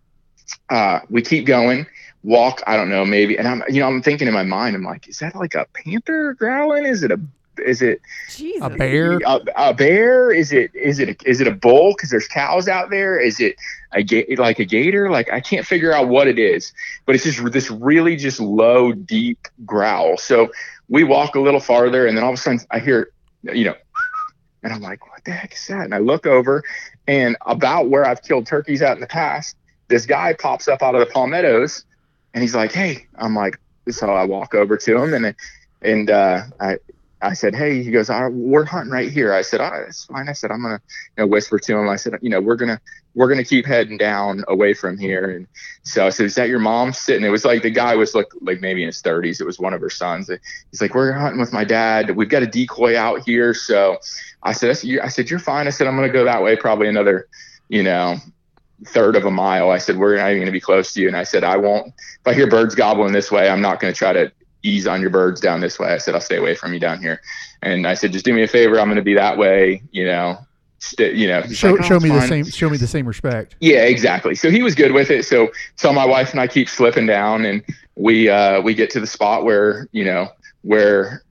[0.69, 1.85] uh, we keep going,
[2.23, 2.61] walk.
[2.67, 3.37] I don't know, maybe.
[3.37, 5.65] And I'm you know I'm thinking in my mind, I'm like, is that like a
[5.73, 6.85] panther growling?
[6.85, 7.19] Is it a
[7.59, 8.61] is it Jesus.
[8.61, 9.19] A bear?
[9.25, 10.31] a, a bear?
[10.31, 11.93] Is it is it a, is it a bull?
[11.95, 13.19] Because there's cows out there.
[13.19, 13.55] Is it
[13.91, 15.09] a ga- like a gator?
[15.09, 16.73] Like I can't figure out what it is,
[17.05, 20.17] but it's just this really just low, deep growl.
[20.17, 20.51] So
[20.89, 23.11] we walk a little farther, and then all of a sudden I hear,
[23.43, 23.75] you know,
[24.63, 25.85] and I'm like, what the heck is that?
[25.85, 26.63] And I look over,
[27.07, 29.55] and about where I've killed turkeys out in the past,
[29.87, 31.85] this guy pops up out of the palmettos,
[32.33, 33.07] and he's like, hey.
[33.17, 35.35] I'm like, so I walk over to him, and
[35.81, 36.77] and uh, I
[37.21, 39.33] I said, hey, he goes, "Ah, we're hunting right here.
[39.33, 40.27] I said, oh, that's fine.
[40.27, 40.81] I said, I'm gonna
[41.17, 41.87] you know, whisper to him.
[41.89, 42.79] I said, you know, we're gonna
[43.13, 45.31] we're gonna keep heading down away from here.
[45.31, 45.47] And
[45.83, 47.25] so I said, is that your mom sitting?
[47.25, 49.39] It was like the guy was like like maybe in his 30s.
[49.39, 50.29] It was one of her sons.
[50.71, 52.15] He's like, we're hunting with my dad.
[52.15, 53.53] We've got a decoy out here.
[53.53, 53.97] So
[54.43, 55.67] I said, I said, you're fine.
[55.67, 57.27] I said, I'm gonna go that way, probably another,
[57.69, 58.17] you know,
[58.87, 59.71] third of a mile.
[59.71, 61.07] I said, we're not even gonna be close to you.
[61.07, 61.87] And I said, I won't.
[61.87, 64.31] If I hear birds gobbling this way, I'm not gonna try to
[64.65, 65.89] ease on your birds down this way.
[65.89, 67.21] I said, I'll stay away from you down here.
[67.61, 68.79] And I said, just do me a favor.
[68.79, 70.39] I'm going to be that way, you know,
[70.79, 72.45] st- you know, Show, like, "Oh, show it's me the same.
[72.45, 73.55] Show me the same respect.
[73.59, 74.35] Yeah, exactly.
[74.35, 75.25] So he was good with it.
[75.25, 77.63] So, so my wife and I keep slipping down and
[77.95, 80.29] we, uh, we get to the spot where, you know,
[80.61, 81.23] where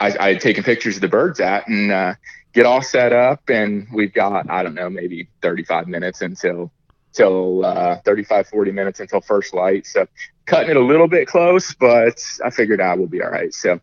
[0.00, 2.14] I, I had taken pictures of the birds at and, uh,
[2.52, 6.70] get all set up and we've got, I don't know, maybe 35 minutes until,
[7.12, 9.86] till, uh, 35, 40 minutes until first light.
[9.86, 10.06] So
[10.46, 13.52] cutting it a little bit close, but I figured I will be all right.
[13.52, 13.80] So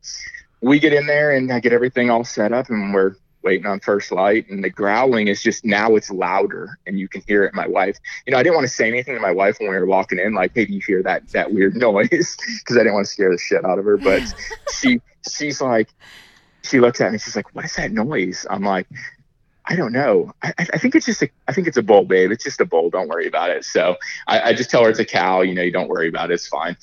[0.61, 3.79] we get in there and I get everything all set up and we're waiting on
[3.79, 7.53] first light and the growling is just now it's louder and you can hear it.
[7.53, 9.77] My wife, you know, I didn't want to say anything to my wife when we
[9.77, 12.37] were walking in, like, hey, do you hear that that weird noise?
[12.59, 13.97] Because I didn't want to scare the shit out of her.
[13.97, 14.21] But
[14.73, 15.89] she she's like,
[16.63, 18.45] she looks at me, she's like, what is that noise?
[18.49, 18.87] I'm like,
[19.69, 20.33] I don't know.
[20.41, 22.31] I, I I think it's just a I think it's a bull, babe.
[22.31, 22.89] It's just a bull.
[22.89, 23.63] Don't worry about it.
[23.63, 23.95] So
[24.27, 25.41] I, I just tell her it's a cow.
[25.41, 26.33] You know, you don't worry about it.
[26.33, 26.75] It's fine.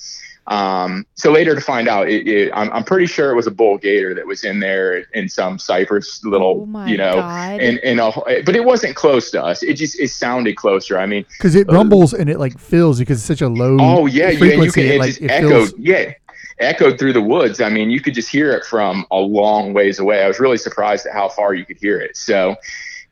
[0.47, 3.51] Um, so later to find out, it, it, I'm, I'm pretty sure it was a
[3.51, 7.59] bull gator that was in there in some cypress little, oh you know, God.
[7.59, 8.11] and and a,
[8.45, 9.61] but it wasn't close to us.
[9.61, 10.97] It just it sounded closer.
[10.97, 13.75] I mean, Because it rumbles and it like fills because it's such a low.
[13.81, 15.73] oh yeah, yeah, you can it, it like just it echoed, feels.
[15.77, 16.13] yeah,
[16.59, 17.61] echoed through the woods.
[17.61, 20.23] I mean, you could just hear it from a long ways away.
[20.23, 22.17] I was really surprised at how far you could hear it.
[22.17, 22.55] So,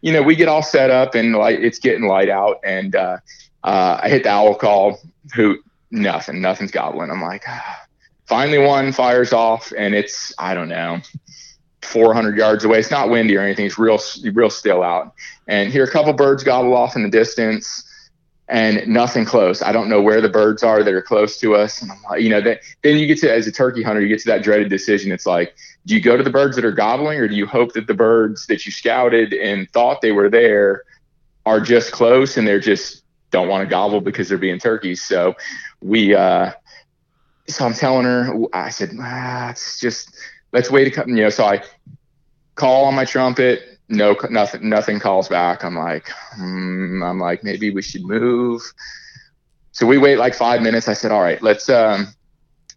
[0.02, 3.18] you know, we get all set up and like it's getting light out, and uh,
[3.64, 5.00] uh, I hit the owl call.
[5.36, 5.58] Who
[5.92, 7.10] nothing, nothing's gobbling.
[7.10, 7.86] I'm like, ah.
[8.26, 11.02] finally one fires off, and it's I don't know.
[11.82, 12.80] 400 yards away.
[12.80, 13.66] It's not windy or anything.
[13.66, 14.00] It's real,
[14.34, 15.14] real still out.
[15.48, 17.84] And hear a couple birds gobble off in the distance,
[18.48, 19.62] and nothing close.
[19.62, 21.82] I don't know where the birds are that are close to us.
[21.82, 24.08] And I'm like, you know, that then you get to as a turkey hunter, you
[24.08, 25.12] get to that dreaded decision.
[25.12, 25.56] It's like,
[25.86, 27.94] do you go to the birds that are gobbling, or do you hope that the
[27.94, 30.84] birds that you scouted and thought they were there
[31.46, 35.04] are just close and they're just don't want to gobble because they're being turkeys?
[35.04, 35.36] So
[35.82, 36.52] we, uh,
[37.48, 40.16] so I'm telling her, I said, ah, it's just
[40.52, 41.16] let's wait a couple.
[41.16, 41.64] You know, so I
[42.56, 43.75] call on my trumpet.
[43.88, 45.64] No, nothing, nothing calls back.
[45.64, 48.62] I'm like, hmm, I'm like, maybe we should move.
[49.72, 50.88] So we wait like five minutes.
[50.88, 52.08] I said, all right, let's, um,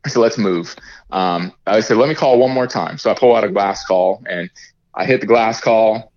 [0.05, 0.77] I said, let's move.
[1.11, 2.99] Um, I said, let me call one more time.
[2.99, 4.51] So I pull out a glass call and
[4.94, 6.12] I hit the glass call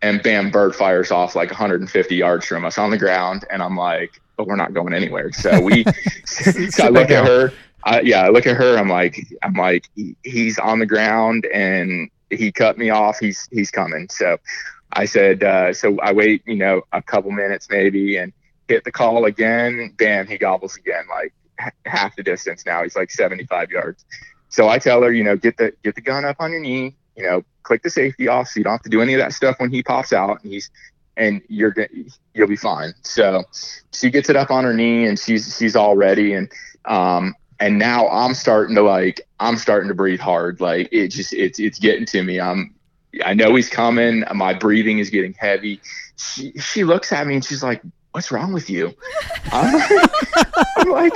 [0.00, 3.44] and bam, bird fires off like 150 yards from us on the ground.
[3.50, 5.30] And I'm like, but we're not going anywhere.
[5.32, 5.84] So we,
[6.24, 7.52] so I look at her.
[7.84, 8.78] I, yeah, I look at her.
[8.78, 13.18] I'm like, I'm like, he- he's on the ground and he cut me off.
[13.18, 14.08] He's he's coming.
[14.10, 14.38] So
[14.92, 18.32] I said, uh, so I wait, you know, a couple minutes maybe, and
[18.68, 19.94] hit the call again.
[19.96, 21.32] Bam, he gobbles again, like
[21.86, 22.82] half the distance now.
[22.82, 24.04] He's like 75 yards.
[24.48, 26.94] So I tell her, you know, get the get the gun up on your knee.
[27.16, 29.32] You know, click the safety off, so you don't have to do any of that
[29.32, 30.42] stuff when he pops out.
[30.42, 30.70] And he's
[31.16, 31.74] and you're
[32.34, 32.94] you'll be fine.
[33.02, 33.44] So
[33.92, 36.34] she gets it up on her knee, and she's she's all ready.
[36.34, 36.50] And
[36.84, 40.60] um, and now I'm starting to like I'm starting to breathe hard.
[40.60, 42.40] Like it just it's it's getting to me.
[42.40, 42.74] I'm
[43.24, 44.24] I know he's coming.
[44.34, 45.80] My breathing is getting heavy.
[46.16, 48.94] She she looks at me and she's like, "What's wrong with you?"
[49.52, 50.10] I'm like,
[50.76, 51.12] I'm like,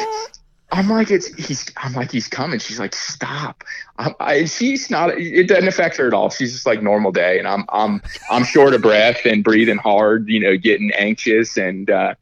[0.73, 1.71] I'm like, it's he's.
[1.77, 2.59] I'm like, he's coming.
[2.59, 3.63] She's like, "Stop."
[3.99, 5.17] I'm, I, she's not.
[5.19, 6.29] It doesn't affect her at all.
[6.29, 10.29] She's just like normal day, and I'm I'm I'm short of breath and breathing hard.
[10.29, 12.15] You know, getting anxious, and uh,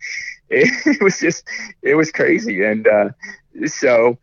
[0.50, 1.48] it, it was just
[1.83, 2.62] it was crazy.
[2.62, 3.09] And uh,
[3.66, 4.18] so,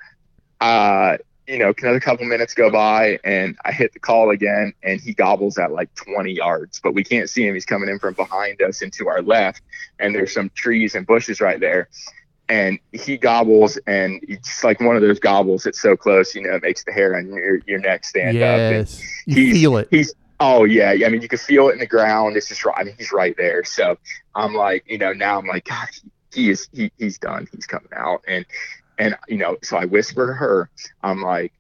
[0.60, 1.18] uh,
[1.48, 5.14] you know, another couple minutes go by and I hit the call again and he
[5.14, 7.54] gobbles at like 20 yards, but we can't see him.
[7.54, 9.62] He's coming in from behind us and to our left.
[10.00, 11.90] And there's some trees and bushes right there.
[12.48, 16.56] And he gobbles and it's like one of those gobbles that's so close, you know,
[16.56, 18.58] it makes the hair on your, your neck stand up.
[18.58, 19.88] Yes, you feel it.
[19.90, 21.08] He's oh yeah, yeah.
[21.08, 22.36] I mean, you can feel it in the ground.
[22.36, 22.76] It's just right.
[22.78, 23.64] I mean, he's right there.
[23.64, 23.98] So
[24.36, 26.68] I'm like, you know, now I'm like, God, he, he is.
[26.74, 27.48] He, he's done.
[27.54, 28.24] He's coming out.
[28.28, 28.46] And
[29.02, 30.70] and you know, so I whisper to her.
[31.02, 31.52] I'm like,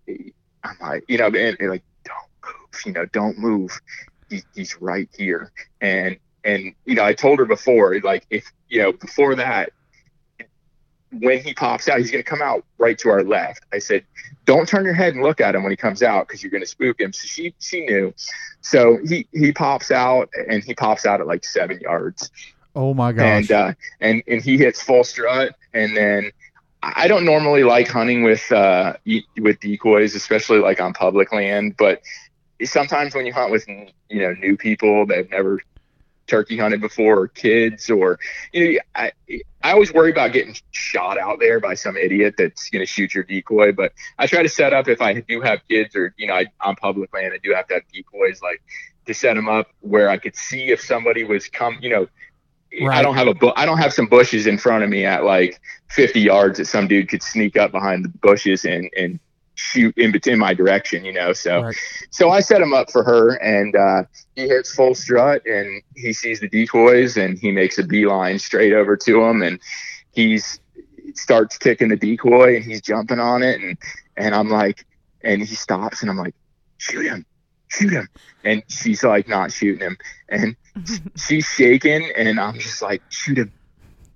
[0.63, 3.81] I'm like, you know, and, and like, don't move, you know, don't move.
[4.29, 5.51] He, he's right here.
[5.81, 9.71] And and you know, I told her before, like if you know, before that,
[11.11, 13.63] when he pops out, he's going to come out right to our left.
[13.73, 14.05] I said,
[14.45, 16.63] "Don't turn your head and look at him when he comes out because you're going
[16.63, 18.13] to spook him." So she she knew.
[18.61, 22.29] So he he pops out and he pops out at like seven yards.
[22.75, 23.25] Oh my gosh!
[23.25, 26.31] And uh, and and he hits full strut, and then
[26.83, 28.93] I don't normally like hunting with uh
[29.39, 32.01] with decoys, especially like on public land, but
[32.63, 35.59] sometimes when you hunt with you know new people that have never
[36.27, 38.19] turkey hunted before or kids or
[38.53, 39.11] you know I
[39.63, 43.13] I always worry about getting shot out there by some idiot that's going to shoot
[43.13, 46.27] your decoy but I try to set up if I do have kids or you
[46.27, 48.61] know I, on public land I do have to have decoys like
[49.07, 52.07] to set them up where I could see if somebody was come you know
[52.79, 52.97] Right.
[52.97, 55.25] I don't have a bu- I don't have some bushes in front of me at
[55.25, 59.19] like 50 yards that some dude could sneak up behind the bushes and and
[59.55, 61.33] shoot in between my direction, you know.
[61.33, 61.75] So right.
[62.09, 64.03] so I set him up for her and uh,
[64.35, 68.73] he hits full strut and he sees the decoys and he makes a beeline straight
[68.73, 69.59] over to him and
[70.11, 70.59] he's
[71.15, 73.77] starts kicking the decoy and he's jumping on it and
[74.15, 74.85] and I'm like
[75.23, 76.35] and he stops and I'm like,
[76.77, 77.25] shoot him,
[77.71, 78.09] shoot him.
[78.43, 79.97] And she's like not shooting him.
[80.29, 80.55] And
[81.15, 83.51] she's shaking and I'm just like, shoot him,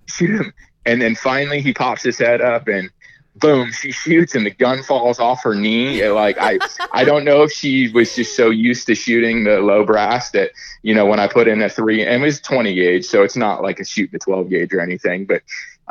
[0.05, 0.53] shoot him.
[0.85, 2.89] And then finally he pops his head up and
[3.37, 6.07] boom, she shoots and the gun falls off her knee.
[6.07, 6.59] Like I,
[6.91, 10.51] I don't know if she was just so used to shooting the low brass that
[10.83, 13.35] you know when I put in a three and it was 20 gauge, so it's
[13.35, 15.41] not like a shoot the 12 gauge or anything, but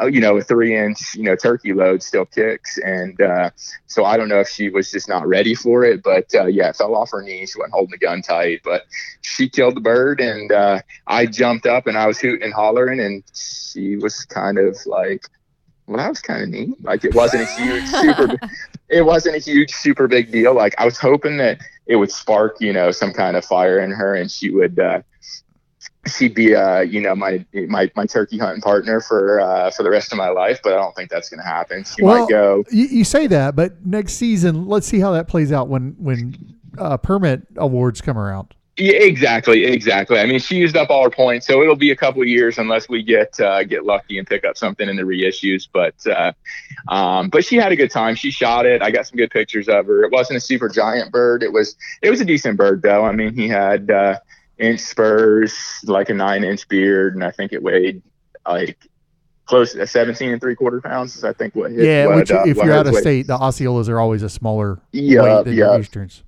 [0.03, 3.51] you know a three inch you know turkey load still kicks, and uh,
[3.87, 6.73] so I don't know if she was just not ready for it, but uh, yeah,
[6.73, 7.47] fell off her knee.
[7.47, 8.83] She wasn't holding the gun tight, but
[9.23, 13.01] she killed the bird, and uh, I jumped up and I was hooting and hollering,
[13.01, 15.25] and she was kind of like
[15.87, 16.83] well, that was kind of neat.
[16.83, 18.37] Like it wasn't a huge, super,
[18.89, 20.55] it wasn't a huge, super big deal.
[20.55, 23.91] Like I was hoping that it would spark, you know, some kind of fire in
[23.91, 25.03] her, and she would, uh,
[26.07, 29.91] she'd be, uh, you know, my my my turkey hunting partner for uh, for the
[29.91, 30.61] rest of my life.
[30.63, 31.85] But I don't think that's going to happen.
[31.85, 32.65] She well, might go.
[32.71, 36.57] You, you say that, but next season, let's see how that plays out when when
[36.79, 38.55] uh, permit awards come around.
[38.77, 40.19] Yeah, exactly, exactly.
[40.19, 42.89] I mean, she used up all her points, so it'll be a couple years unless
[42.89, 45.69] we get uh, get lucky and pick up something in the reissues.
[45.73, 46.33] But uh,
[46.93, 48.17] um, but she had a good time.
[48.17, 48.83] She shot it.
[48.83, 50.03] I got some good pictures of her.
[50.03, 51.45] It wasn't a super giant bird.
[51.45, 53.05] It was it was a decent bird though.
[53.05, 54.19] I mean, he had uh,
[54.59, 58.03] inch spurs, like a nine inch beard, and I think it weighed
[58.47, 58.89] like
[59.47, 61.17] close to 17 and three quarter pounds.
[61.17, 61.73] Is I think what.
[61.73, 64.81] yeah, what, which uh, if you're out of state, the Osceolas are always a smaller
[64.93, 65.67] yeah, weight than yeah.
[65.67, 66.23] your Easterns.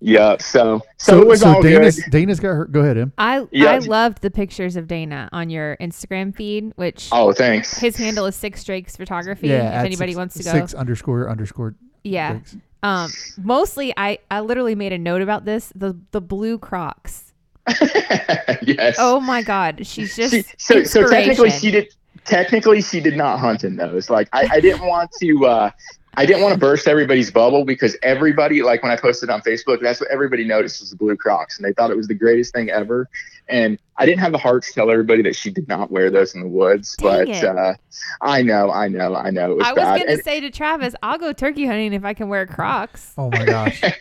[0.00, 0.36] Yeah.
[0.38, 2.10] So so, so it was so all Dana's, good.
[2.10, 2.64] Dana's got her.
[2.66, 3.12] Go ahead, Em.
[3.16, 3.70] I yeah.
[3.70, 7.78] I loved the pictures of Dana on your Instagram feed, which oh thanks.
[7.78, 9.48] His handle is Six Drakes Photography.
[9.48, 9.80] Yeah.
[9.80, 10.52] If anybody six, wants to go.
[10.52, 11.74] Six underscore underscore.
[12.02, 12.32] Yeah.
[12.32, 12.56] Drakes.
[12.82, 13.10] Um.
[13.38, 15.72] Mostly, I I literally made a note about this.
[15.74, 17.23] The the blue Crocs.
[18.62, 18.96] yes.
[18.98, 23.38] Oh my God, she's just she, so so technically she did technically she did not
[23.38, 24.10] hunt in those.
[24.10, 25.70] Like I, I didn't want to uh
[26.16, 29.80] I didn't want to burst everybody's bubble because everybody, like when I posted on Facebook,
[29.80, 32.54] that's what everybody noticed was the blue Crocs, and they thought it was the greatest
[32.54, 33.08] thing ever.
[33.48, 36.34] And I didn't have the heart to tell everybody that she did not wear those
[36.34, 37.74] in the woods, Dang but uh,
[38.22, 39.52] I know, I know, I know.
[39.52, 42.14] It was I was going to say to Travis, I'll go turkey hunting if I
[42.14, 43.12] can wear Crocs.
[43.18, 43.82] Oh my gosh!
[43.82, 43.92] well,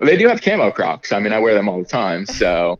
[0.00, 1.12] they do have camo Crocs.
[1.12, 2.78] I mean, I wear them all the time, so.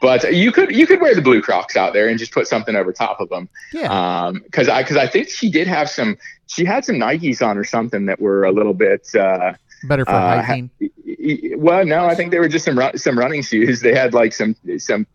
[0.00, 2.74] But you could you could wear the blue Crocs out there and just put something
[2.74, 3.48] over top of them.
[3.72, 4.24] Yeah.
[4.26, 7.58] Um, because I because I think she did have some she had some Nikes on
[7.58, 9.52] or something that were a little bit uh,
[9.84, 10.70] better for uh, hiking.
[11.56, 13.80] well, no, I think they were just some some running shoes.
[13.80, 15.06] They had like some some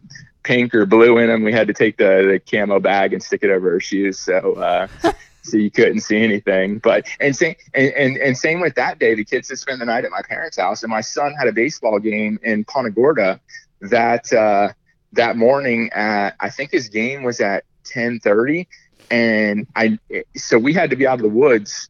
[0.43, 1.43] pink or blue in them.
[1.43, 4.53] We had to take the, the camo bag and stick it over her shoes, so
[4.53, 4.87] uh,
[5.41, 6.77] so you couldn't see anything.
[6.77, 9.85] But and same and, and and same with that day, the kids had spent the
[9.85, 13.39] night at my parents' house, and my son had a baseball game in Punta Gorda
[13.81, 14.69] that uh,
[15.13, 18.67] that morning at I think his game was at ten thirty,
[19.09, 19.99] and I
[20.35, 21.89] so we had to be out of the woods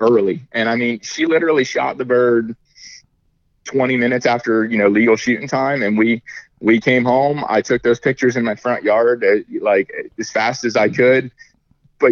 [0.00, 2.56] early, and I mean she literally shot the bird
[3.64, 6.22] twenty minutes after you know legal shooting time, and we
[6.60, 7.44] we came home.
[7.48, 11.30] I took those pictures in my front yard uh, like as fast as I could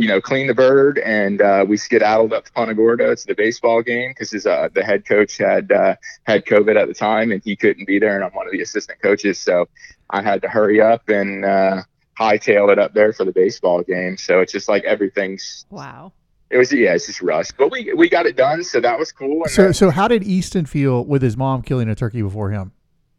[0.00, 3.34] you know, clean the bird, and uh, we skedaddled up to Punta Gorda to the
[3.34, 7.32] baseball game because his uh, the head coach had uh, had COVID at the time,
[7.32, 9.68] and he couldn't be there, and I'm one of the assistant coaches, so
[10.10, 11.82] I had to hurry up and uh,
[12.18, 14.16] hightail it up there for the baseball game.
[14.16, 16.12] So it's just like everything's wow.
[16.50, 19.10] It was yeah, it's just rushed, but we we got it done, so that was
[19.10, 19.42] cool.
[19.46, 22.72] so then, so how did Easton feel with his mom killing a turkey before him?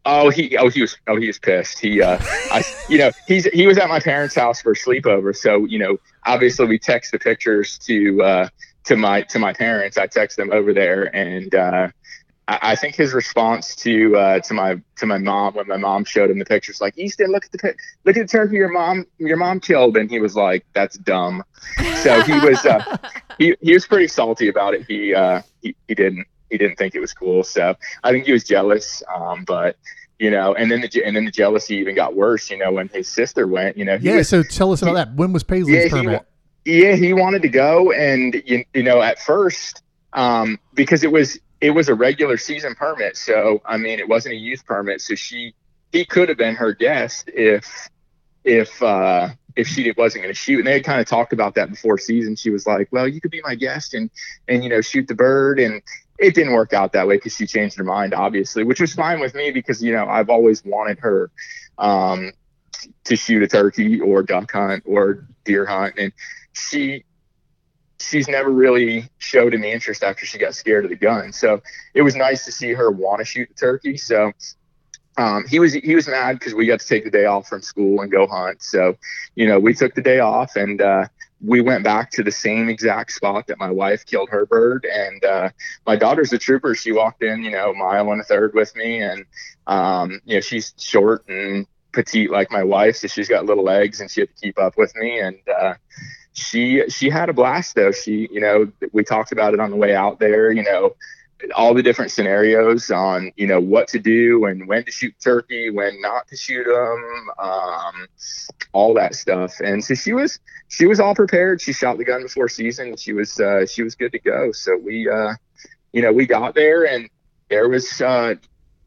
[0.06, 1.80] Oh, he oh he was oh he was pissed.
[1.80, 5.36] He uh I you know he's he was at my parents' house for a sleepover,
[5.36, 8.50] so you know obviously we text the pictures to uh
[8.86, 9.98] to my to my parents.
[9.98, 11.88] I text them over there, and uh
[12.48, 16.04] I, I think his response to uh, to my to my mom when my mom
[16.06, 19.06] showed him the pictures, like Easton, look at the look at the turkey your mom
[19.18, 21.44] your mom killed, and he was like, "That's dumb."
[22.02, 22.98] So he was uh,
[23.38, 24.86] he he was pretty salty about it.
[24.88, 27.44] He uh, he he didn't he didn't think it was cool.
[27.44, 29.04] So I think he was jealous.
[29.14, 29.76] Um, but
[30.20, 32.50] you know, and then the and then the jealousy even got worse.
[32.50, 34.18] You know, when his sister went, you know, Yeah.
[34.18, 35.16] was- So tell us about that.
[35.16, 36.06] When was Paisley's yeah, permit?
[36.14, 36.26] wa-
[36.66, 39.82] yeah, he wanted to go, and you, you know, at first,
[40.14, 44.34] um, because it was it was a regular season permit, so I mean, it wasn't
[44.34, 45.54] a youth permit, so she
[45.92, 47.90] he could have been her guest if
[48.44, 50.60] if uh, if she wasn't going to shoot.
[50.60, 52.36] And they had kind of talked about that before season.
[52.36, 54.10] She was like, "Well, you could be my guest and
[54.48, 55.82] and you know shoot the bird," and
[56.20, 59.20] it didn't work out that way because she changed her mind, obviously, which was fine
[59.20, 61.32] with me because you know I've always wanted her.
[61.78, 62.34] Um,
[63.06, 65.96] to shoot a turkey or duck hunt or deer hunt.
[65.98, 66.14] And
[66.54, 67.04] she
[68.00, 71.32] she's never really showed any interest after she got scared of the gun.
[71.32, 71.62] So
[71.94, 73.98] it was nice to see her want to shoot the turkey.
[73.98, 74.34] So
[75.18, 77.62] um, he was he was mad because we got to take the day off from
[77.62, 78.62] school and go hunt.
[78.62, 78.98] So
[79.36, 81.08] you know we took the day off and uh,
[81.46, 85.24] we went back to the same exact spot that my wife killed her bird and
[85.26, 85.50] uh,
[85.86, 89.02] my daughter's a trooper she walked in you know mile and a third with me
[89.02, 89.26] and
[89.68, 94.02] um, you know she's short and petite like my wife, so she's got little legs
[94.02, 95.20] and she had to keep up with me.
[95.20, 95.76] And uh,
[96.34, 97.92] she she had a blast though.
[97.92, 100.52] She you know we talked about it on the way out there.
[100.52, 100.96] You know
[101.56, 105.70] all the different scenarios on you know what to do and when to shoot turkey,
[105.70, 108.08] when not to shoot them, um,
[108.72, 109.60] all that stuff.
[109.60, 111.62] And so she was she was all prepared.
[111.62, 112.96] She shot the gun before season.
[112.98, 114.52] She was uh, she was good to go.
[114.52, 115.34] So we uh,
[115.92, 117.10] you know we got there and
[117.50, 118.36] there was uh,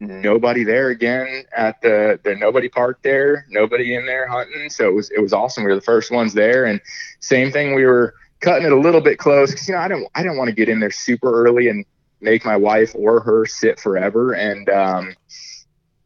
[0.01, 4.93] nobody there again at the the nobody park there nobody in there hunting so it
[4.93, 6.81] was it was awesome we were the first ones there and
[7.21, 10.07] same thing we were cutting it a little bit close because you know i don't
[10.15, 11.87] i don't want to get in there super early and
[12.27, 15.15] make my wife or her sit forever and um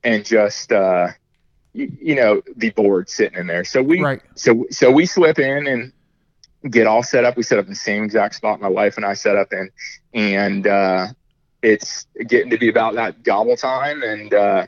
[0.04, 1.08] and just uh
[1.72, 3.64] you, you know be bored sitting in there.
[3.64, 4.20] So we Right.
[4.34, 5.92] so so we slip in and
[6.70, 7.36] get all set up.
[7.38, 9.70] We set up in the same exact spot my wife and i set up in.
[10.12, 11.06] And uh
[11.62, 14.66] it's getting to be about that gobble time and uh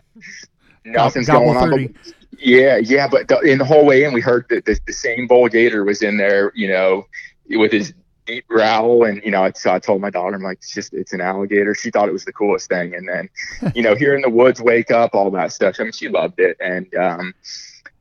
[0.85, 2.03] nothing's Gobble going on but,
[2.39, 5.27] yeah yeah but the, in the whole way in we heard that the, the same
[5.27, 7.05] bull gator was in there you know
[7.51, 7.95] with his
[8.27, 11.13] deep growl and you know so i told my daughter i'm like it's just it's
[11.13, 11.75] an alligator.
[11.75, 12.95] She thought it was the coolest thing.
[12.95, 13.29] And then
[13.75, 15.77] you know here in the woods wake up all that stuff.
[15.79, 16.57] I mean she loved it.
[16.61, 17.35] And um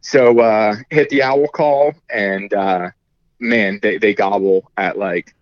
[0.01, 2.91] so uh hit the owl call and uh
[3.39, 5.33] man they, they gobble at like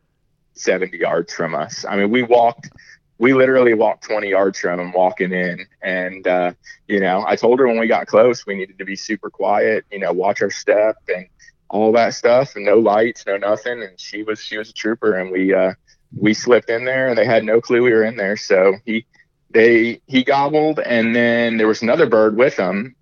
[0.53, 1.85] 70 yards from us.
[1.87, 2.69] I mean we walked
[3.17, 5.65] we literally walked 20 yards from them walking in.
[5.81, 6.53] And uh
[6.87, 9.85] you know i told her when we got close we needed to be super quiet
[9.91, 11.27] you know watch our step and
[11.69, 15.15] all that stuff and no lights no nothing and she was she was a trooper
[15.15, 15.73] and we uh
[16.17, 19.05] we slipped in there and they had no clue we were in there so he
[19.51, 22.95] they he gobbled and then there was another bird with him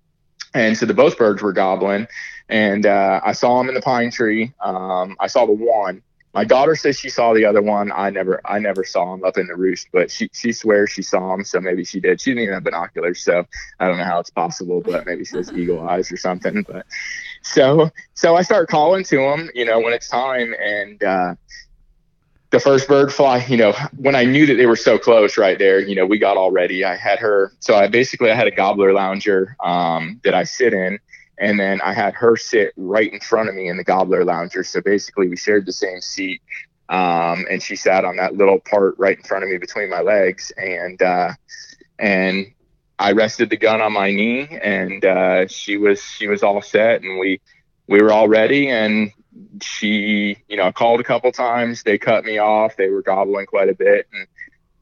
[0.54, 2.06] and so the both birds were gobbling
[2.48, 6.02] and uh i saw him in the pine tree um i saw the one
[6.34, 7.90] my daughter says she saw the other one.
[7.90, 11.02] I never, I never saw him up in the roost, but she, she swears she
[11.02, 11.42] saw him.
[11.42, 12.20] So maybe she did.
[12.20, 13.44] She didn't even have binoculars, so
[13.80, 16.64] I don't know how it's possible, but maybe she has eagle eyes or something.
[16.68, 16.86] But
[17.42, 21.34] so, so I start calling to him, you know, when it's time, and uh,
[22.50, 25.58] the first bird fly, you know, when I knew that they were so close right
[25.58, 26.84] there, you know, we got all ready.
[26.84, 30.72] I had her, so I basically I had a gobbler lounger um, that I sit
[30.72, 30.98] in,
[31.38, 34.64] and then I had her sit right in front of me in the gobbler lounger.
[34.64, 36.40] So basically, we shared the same seat,
[36.88, 40.00] um, and she sat on that little part right in front of me between my
[40.00, 41.32] legs, and uh,
[41.98, 42.46] and
[42.98, 47.02] I rested the gun on my knee, and uh, she was she was all set,
[47.02, 47.40] and we
[47.86, 49.12] we were all ready, and
[49.62, 51.82] she you know called a couple times.
[51.82, 52.76] They cut me off.
[52.76, 54.26] They were gobbling quite a bit, and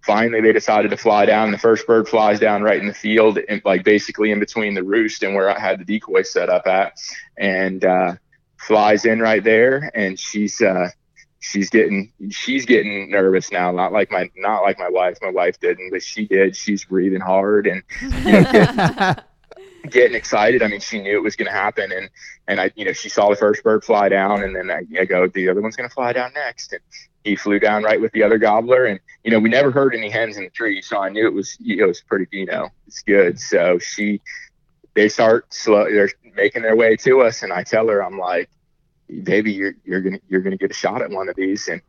[0.00, 1.50] finally they decided to fly down.
[1.50, 4.84] The first bird flies down right in the field, and like basically in between the
[4.84, 6.98] roost and where I had the decoy set up at,
[7.36, 8.14] and uh,
[8.56, 9.90] flies in right there.
[9.94, 10.88] And she's uh,
[11.46, 13.70] she's getting she's getting nervous now.
[13.70, 15.18] Not like my not like my wife.
[15.22, 16.56] My wife didn't, but she did.
[16.56, 19.24] She's breathing hard and you know, get,
[19.90, 20.62] getting excited.
[20.62, 22.10] I mean, she knew it was going to happen, and
[22.48, 25.04] and I, you know, she saw the first bird fly down, and then I, I
[25.04, 26.82] go, the other one's going to fly down next, and
[27.24, 30.10] he flew down right with the other gobbler, and you know, we never heard any
[30.10, 33.02] hens in the tree, so I knew it was it was pretty, you know, it's
[33.02, 33.38] good.
[33.38, 34.20] So she,
[34.94, 38.50] they start slow, they're making their way to us, and I tell her, I'm like,
[39.22, 41.80] baby, you're you're gonna you're gonna get a shot at one of these, and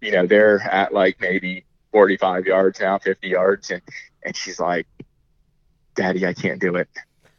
[0.00, 3.82] you know, they're at like maybe 45 yards now, 50 yards, and
[4.24, 4.86] and she's like,
[5.94, 6.88] Daddy, I can't do it.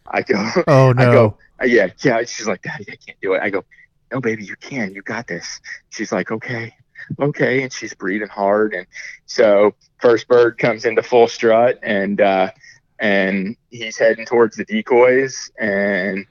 [0.07, 0.35] I go,
[0.67, 2.23] oh no." I go, "Uh, yeah, yeah.
[2.23, 3.41] She's like, Daddy, I can't do it.
[3.41, 3.63] I go,
[4.11, 4.93] no, baby, you can.
[4.93, 5.59] You got this.
[5.89, 6.73] She's like, okay.
[7.19, 7.63] okay.
[7.63, 8.73] And she's breathing hard.
[8.73, 8.87] And
[9.25, 12.51] so first bird comes into full strut and, uh,
[12.99, 16.25] and he's heading towards the decoys and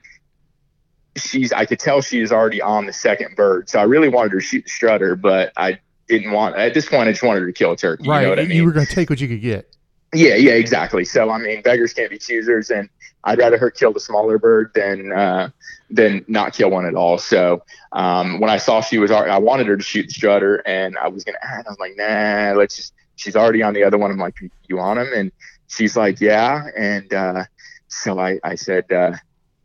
[1.17, 3.69] she's, I could tell she is already on the second bird.
[3.69, 6.89] So I really wanted her to shoot the strutter, but I didn't want, at this
[6.89, 8.09] point, I just wanted her to kill a turkey.
[8.09, 8.21] right.
[8.21, 8.57] You know what I mean?
[8.57, 9.77] You were going to take what you could get.
[10.15, 11.05] Yeah, yeah, exactly.
[11.05, 12.89] So I mean, beggars can't be choosers, and
[13.25, 15.51] I'd rather her kill the smaller bird than uh,
[15.91, 17.19] than not kill one at all.
[17.19, 20.63] So um, when I saw she was, already, I wanted her to shoot the strutter,
[20.65, 21.67] and I was gonna add.
[21.67, 22.95] I was like, nah, let's just.
[23.17, 24.11] She's already on the other one.
[24.11, 24.39] I'm like,
[24.69, 25.09] you on him?
[25.15, 25.33] And
[25.69, 26.67] she's like, yeah.
[26.77, 27.45] And uh,
[27.89, 29.17] so I, I said, uh,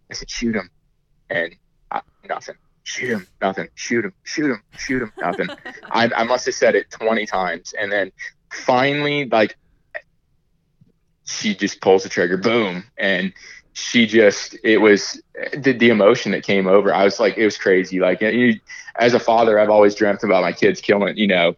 [0.10, 0.70] I said, shoot him,
[1.32, 1.56] and
[1.90, 2.56] I, nothing.
[2.84, 3.70] Shoot him, nothing.
[3.76, 5.50] Shoot him, shoot him, shoot him, nothing.
[5.92, 8.12] I, I must have said it 20 times, and then
[8.52, 9.56] finally, like
[11.26, 13.34] she just pulls the trigger, boom, and
[13.74, 15.22] she just it was
[15.58, 16.94] the, the emotion that came over.
[16.94, 18.00] I was like, it was crazy.
[18.00, 18.60] Like you,
[18.98, 21.56] as a father, I've always dreamt about my kids killing, you know,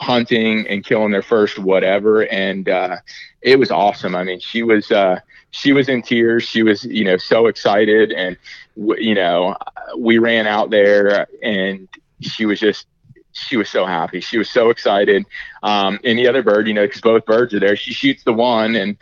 [0.00, 2.96] hunting and killing their first whatever, and uh,
[3.42, 4.16] it was awesome.
[4.16, 5.20] I mean, she was uh,
[5.52, 6.42] she was in tears.
[6.42, 8.36] She was you know so excited, and
[8.74, 9.56] you know
[9.96, 11.88] we ran out there, and
[12.20, 12.86] she was just
[13.32, 14.20] she was so happy.
[14.20, 15.24] She was so excited.
[15.62, 18.32] Um, and the other bird, you know, because both birds are there, she shoots the
[18.32, 18.96] one and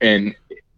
[0.00, 0.34] and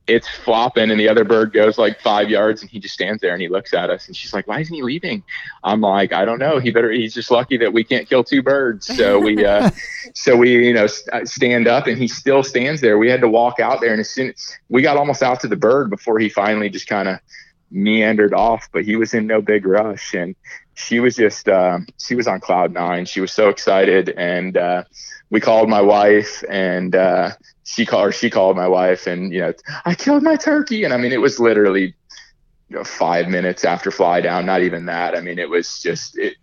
[0.07, 3.33] it's flopping, and the other bird goes like five yards, and he just stands there
[3.33, 5.23] and he looks at us, and she's like, "Why isn't he leaving?"
[5.63, 6.59] I'm like, "I don't know.
[6.59, 6.91] He better.
[6.91, 9.71] He's just lucky that we can't kill two birds." So we, uh,
[10.15, 12.99] so we, you know, st- stand up, and he still stands there.
[12.99, 14.35] We had to walk out there, and as soon
[14.69, 17.19] we got almost out to the bird before he finally just kind of
[17.71, 20.37] meandered off, but he was in no big rush, and
[20.75, 23.07] she was just um, she was on cloud nine.
[23.07, 24.85] She was so excited, and uh,
[25.31, 27.31] we called my wife, and uh,
[27.65, 29.53] she called she called my wife, and you know
[29.85, 31.95] I killed my turkey, and I mean it was literally
[32.69, 35.17] you know, five minutes after fly down, not even that.
[35.17, 36.37] I mean it was just it.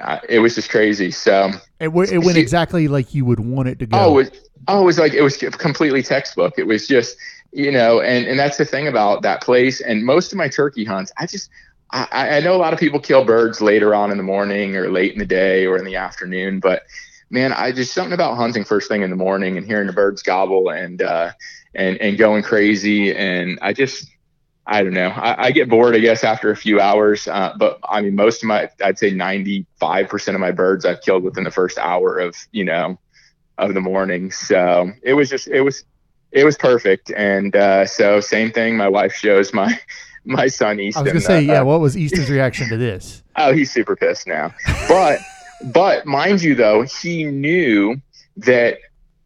[0.00, 1.12] Uh, it was just crazy.
[1.12, 3.96] So it, w- it went she- exactly like you would want it to go.
[3.96, 6.54] Oh, it was, oh, it was like it was completely textbook.
[6.58, 7.16] It was just
[7.52, 9.80] you know, and and that's the thing about that place.
[9.80, 11.48] And most of my turkey hunts, I just
[11.92, 14.90] I, I know a lot of people kill birds later on in the morning or
[14.90, 16.82] late in the day or in the afternoon, but
[17.30, 20.22] man, I just something about hunting first thing in the morning and hearing the birds
[20.22, 21.32] gobble and uh,
[21.74, 23.14] and and going crazy.
[23.14, 24.08] And I just
[24.66, 25.08] I don't know.
[25.08, 27.28] I, I get bored, I guess, after a few hours.
[27.28, 31.22] Uh, but I mean, most of my, I'd say 95% of my birds I've killed
[31.22, 32.98] within the first hour of, you know,
[33.58, 34.30] of the morning.
[34.30, 35.84] So it was just, it was,
[36.32, 37.12] it was perfect.
[37.14, 38.76] And uh, so same thing.
[38.76, 39.78] My wife shows my,
[40.24, 41.00] my son Easter.
[41.00, 41.14] I Easton.
[41.16, 41.62] was gonna say, uh, yeah.
[41.62, 43.22] What was Easton's reaction to this?
[43.36, 44.54] Oh, he's super pissed now.
[44.86, 45.18] But
[45.72, 48.00] but mind you though, he knew
[48.38, 48.78] that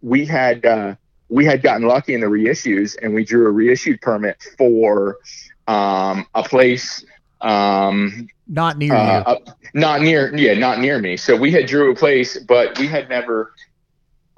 [0.03, 0.95] we had uh,
[1.29, 5.19] we had gotten lucky in the reissues and we drew a reissued permit for
[5.67, 7.05] um, a place
[7.41, 9.53] um, Not near uh, you.
[9.75, 11.17] not near yeah not near me.
[11.17, 13.53] So we had drew a place but we had never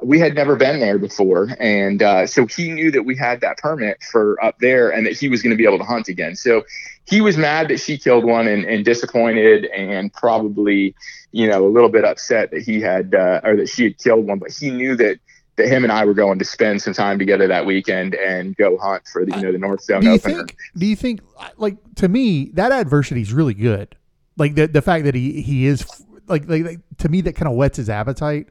[0.03, 1.48] we had never been there before.
[1.59, 5.12] And uh, so he knew that we had that permit for up there and that
[5.12, 6.36] he was going to be able to hunt again.
[6.36, 6.64] So
[7.11, 10.94] he was mad that she killed one and, and disappointed and probably
[11.32, 14.26] you know a little bit upset that he had uh, or that she had killed
[14.26, 15.18] one but he knew that
[15.56, 18.78] that him and I were going to spend some time together that weekend and go
[18.78, 20.36] hunt for the you know the North Zone do you opener.
[20.46, 20.56] think?
[20.76, 21.20] Do you think?
[21.58, 23.94] Like to me, that adversity is really good.
[24.38, 25.84] Like the the fact that he he is
[26.28, 28.48] like like, like to me that kind of whets his appetite.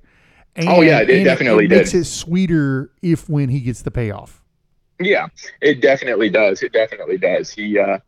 [0.56, 2.02] And, Oh, yeah, it definitely it makes did.
[2.02, 4.44] it sweeter if when he gets the payoff.
[5.00, 5.28] Yeah,
[5.62, 6.62] it definitely does.
[6.62, 7.50] It definitely does.
[7.52, 8.00] He, uh,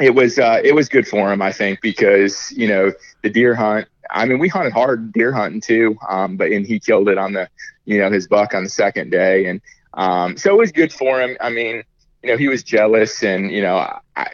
[0.00, 2.92] it was, uh, it was good for him, I think, because you know
[3.22, 3.88] the deer hunt.
[4.10, 7.32] I mean, we hunted hard deer hunting too, um, but and he killed it on
[7.34, 7.48] the,
[7.84, 9.60] you know, his buck on the second day, and
[9.94, 11.36] um, so it was good for him.
[11.40, 11.82] I mean,
[12.22, 13.76] you know, he was jealous, and you know,
[14.16, 14.28] I,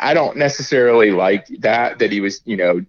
[0.00, 2.84] I don't necessarily like that that he was, you know,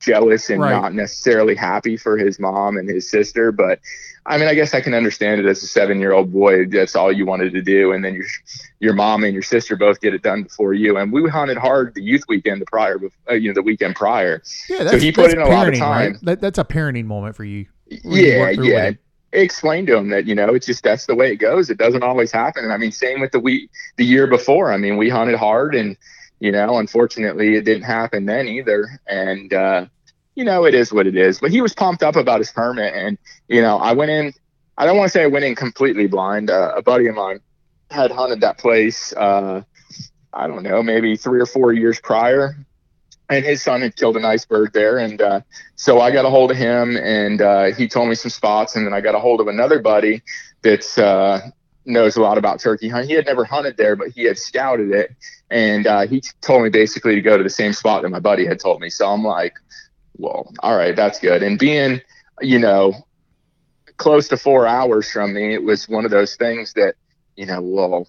[0.00, 0.70] jealous and Right.
[0.70, 3.78] not necessarily happy for his mom and his sister, but
[4.26, 6.66] I mean, I guess I can understand it as a seven-year-old boy.
[6.66, 8.24] That's all you wanted to do, and then your
[8.80, 10.96] your mom and your sister both get it done before you.
[10.96, 12.98] And we hunted hard the youth weekend the prior,
[13.30, 14.42] uh, you know, the weekend prior.
[14.68, 16.12] Yeah, that's, he put in a lot of time.
[16.12, 16.20] Right?
[16.22, 17.66] That, that's a parenting moment for you.
[18.02, 18.92] Where you Yeah, yeah.
[19.32, 21.68] Explain to him that you know it's just that's the way it goes.
[21.68, 22.64] It doesn't always happen.
[22.64, 24.72] And I mean, same with the week the year before.
[24.72, 25.96] I mean, we hunted hard, and
[26.38, 29.00] you know, unfortunately, it didn't happen then either.
[29.06, 29.86] And uh,
[30.34, 31.40] you know, it is what it is.
[31.40, 33.18] But he was pumped up about his permit, and
[33.48, 34.32] you know, I went in.
[34.76, 36.50] I don't want to say I went in completely blind.
[36.50, 37.40] Uh, a buddy of mine
[37.90, 39.12] had hunted that place.
[39.12, 39.62] Uh,
[40.32, 42.56] I don't know, maybe three or four years prior,
[43.28, 45.40] and his son had killed a nice bird there, and uh,
[45.76, 48.84] so I got a hold of him, and uh, he told me some spots, and
[48.84, 50.22] then I got a hold of another buddy
[50.62, 51.40] that's uh,
[51.84, 53.08] knows a lot about turkey hunting.
[53.10, 55.14] He had never hunted there, but he had scouted it,
[55.50, 58.44] and uh, he told me basically to go to the same spot that my buddy
[58.46, 58.90] had told me.
[58.90, 59.54] So I'm like,
[60.16, 61.42] well, all right, that's good.
[61.42, 62.00] And being,
[62.40, 62.94] you know,
[63.96, 66.94] close to four hours from me, it was one of those things that,
[67.36, 68.06] you know, well,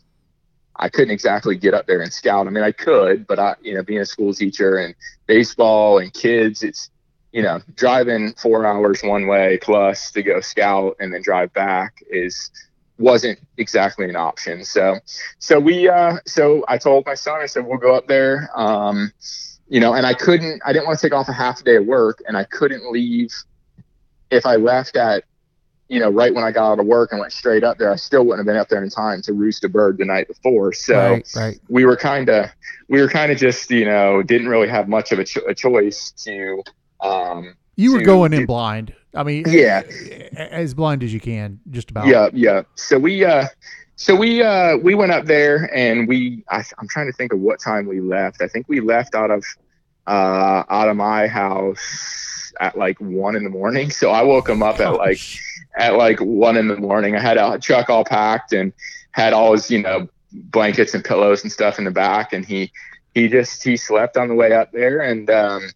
[0.78, 2.48] I couldn't exactly get up there and scout.
[2.48, 4.94] I mean, I could, but I, you know, being a school teacher and
[5.26, 6.90] baseball and kids, it's,
[7.32, 12.02] you know, driving four hours one way plus to go scout and then drive back
[12.10, 12.52] is
[12.98, 14.64] wasn't exactly an option.
[14.64, 15.00] So,
[15.40, 18.50] so we, uh, so I told my son, I said, we'll go up there.
[18.56, 19.12] Um,
[19.68, 21.76] you know, and I couldn't, I didn't want to take off a half a day
[21.78, 23.32] of work and I couldn't leave.
[24.32, 25.24] If I left at,
[25.88, 27.96] you know, right when I got out of work and went straight up there, I
[27.96, 30.74] still wouldn't have been up there in time to roost a bird the night before.
[30.74, 31.60] So Right, right.
[31.70, 32.48] we were kind of,
[32.90, 35.54] we were kind of just, you know, didn't really have much of a, cho- a
[35.54, 36.64] choice to,
[37.02, 38.94] um, You were to going in do- blind.
[39.14, 39.84] I mean, Yeah.
[40.36, 42.08] as blind as you can, just about.
[42.08, 42.64] Yeah, yeah.
[42.76, 43.48] So we uh
[43.96, 47.40] so we uh we went up there and we I, I'm trying to think of
[47.40, 48.42] what time we left.
[48.42, 49.44] I think we left out of
[50.08, 53.90] uh out of my house at like one in the morning.
[53.90, 55.22] So I woke him up at like
[55.78, 57.16] at like one in the morning.
[57.16, 58.74] I had a truck all packed and
[59.12, 62.72] had all his, you know, blankets and pillows and stuff in the back and he
[63.14, 65.70] he just he slept on the way up there and um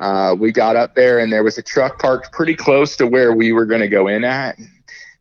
[0.00, 3.34] uh, we got up there and there was a truck parked pretty close to where
[3.34, 4.58] we were going to go in at.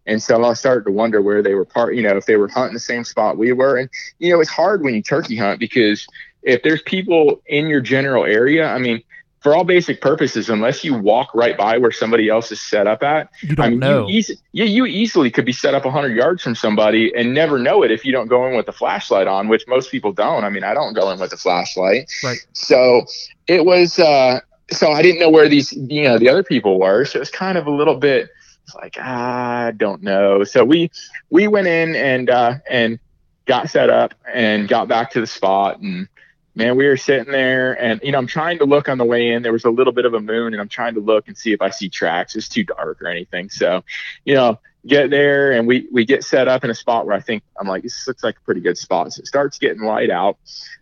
[0.09, 2.47] And so I started to wonder where they were part, you know, if they were
[2.47, 3.77] hunting the same spot we were.
[3.77, 6.07] And, you know, it's hard when you turkey hunt because
[6.41, 9.03] if there's people in your general area, I mean,
[9.41, 13.03] for all basic purposes, unless you walk right by where somebody else is set up
[13.03, 14.07] at, You don't I mean, know.
[14.07, 17.59] You easy, yeah, you easily could be set up 100 yards from somebody and never
[17.59, 20.43] know it if you don't go in with a flashlight on, which most people don't.
[20.43, 22.11] I mean, I don't go in with a flashlight.
[22.23, 22.39] Right.
[22.53, 23.05] So
[23.47, 24.41] it was, uh,
[24.71, 27.05] so I didn't know where these, you know, the other people were.
[27.05, 28.29] So it was kind of a little bit
[28.69, 30.43] it's like, ah, I don't know.
[30.43, 30.91] So we,
[31.29, 32.99] we went in and, uh, and
[33.45, 36.07] got set up and got back to the spot and,
[36.55, 39.31] man, we were sitting there and, you know, I'm trying to look on the way
[39.31, 39.41] in.
[39.41, 41.53] There was a little bit of a moon and I'm trying to look and see
[41.53, 42.35] if I see tracks.
[42.35, 43.49] It's too dark or anything.
[43.49, 43.83] So,
[44.25, 47.21] you know, get there and we, we get set up in a spot where I
[47.21, 49.13] think I'm like, this looks like a pretty good spot.
[49.13, 50.37] So it starts getting light out,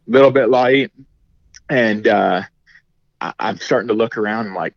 [0.07, 0.91] a little bit light.
[1.69, 2.41] And, uh,
[3.21, 4.73] I, I'm starting to look around and like,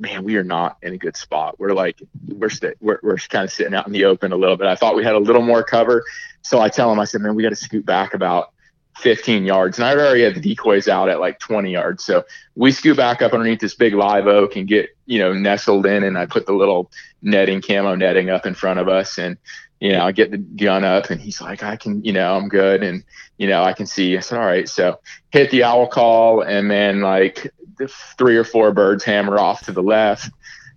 [0.00, 1.60] man, we are not in a good spot.
[1.60, 4.56] We're like, we're, st- we're, we're kind of sitting out in the open a little
[4.56, 4.66] bit.
[4.66, 6.04] I thought we had a little more cover.
[6.42, 8.52] So I tell him, I said, man, we got to scoot back about
[8.96, 9.78] 15 yards.
[9.78, 12.04] And I already had the decoys out at like 20 yards.
[12.04, 12.24] So
[12.54, 16.02] we scoot back up underneath this big live oak and get, you know, nestled in.
[16.02, 16.90] And I put the little
[17.22, 19.18] netting, camo netting up in front of us.
[19.18, 19.36] And,
[19.80, 22.48] you know, I get the gun up and he's like, I can, you know, I'm
[22.48, 22.82] good.
[22.82, 23.04] And,
[23.38, 24.16] you know, I can see.
[24.16, 24.68] I said, all right.
[24.68, 27.52] So hit the owl call and then like
[27.88, 30.30] three or four birds hammer off to the left.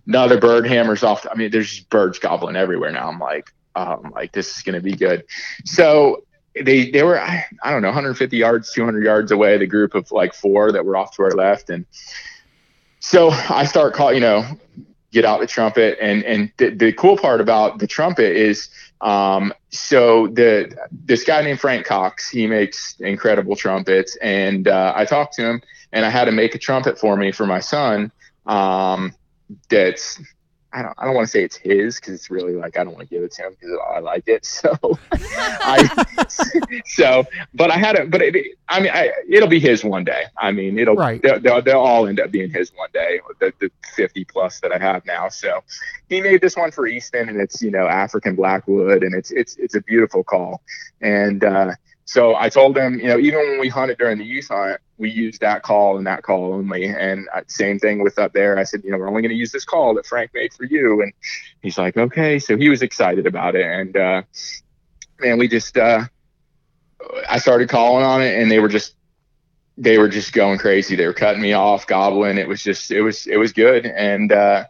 [0.06, 1.26] Another bird hammers off.
[1.30, 3.08] I mean, there's birds gobbling everywhere now.
[3.08, 5.24] I'm like, I'm like, this is going to be good.
[5.64, 6.24] So
[6.62, 10.10] they they were I, I don't know 150 yards 200 yards away the group of
[10.12, 11.84] like four that were off to our left and
[13.00, 14.44] so i start call you know
[15.12, 18.68] get out the trumpet and and the, the cool part about the trumpet is
[19.00, 25.04] um so the this guy named frank cox he makes incredible trumpets and uh, i
[25.04, 25.62] talked to him
[25.94, 28.12] and i had to make a trumpet for me for my son
[28.46, 29.14] um
[29.70, 30.20] that's
[30.74, 32.94] I don't, I don't want to say it's his because it's really like I don't
[32.94, 34.44] want to give it to him because I like it.
[34.54, 34.76] So,
[35.12, 35.88] I,
[36.86, 37.24] so,
[37.54, 38.34] but I had it, but it,
[38.68, 40.24] I mean, I, it'll be his one day.
[40.36, 41.22] I mean, it'll, Right.
[41.22, 44.72] they'll, they'll, they'll all end up being his one day, the, the 50 plus that
[44.72, 45.28] I have now.
[45.28, 45.62] So
[46.08, 49.56] he made this one for Easton and it's, you know, African Blackwood and it's, it's,
[49.56, 50.60] it's a beautiful call.
[51.00, 51.72] And, uh,
[52.04, 55.10] so I told him, you know, even when we hunted during the youth hunt, we
[55.10, 56.86] used that call and that call only.
[56.86, 58.58] And uh, same thing with up there.
[58.58, 60.64] I said, you know, we're only going to use this call that Frank made for
[60.64, 61.02] you.
[61.02, 61.12] And
[61.62, 62.38] he's like, okay.
[62.38, 63.66] So he was excited about it.
[63.66, 64.22] And, uh,
[65.20, 66.04] man, we just, uh,
[67.28, 68.94] I started calling on it and they were just,
[69.76, 70.94] they were just going crazy.
[70.94, 72.38] They were cutting me off, gobbling.
[72.38, 73.86] It was just, it was, it was good.
[73.86, 74.64] And, uh,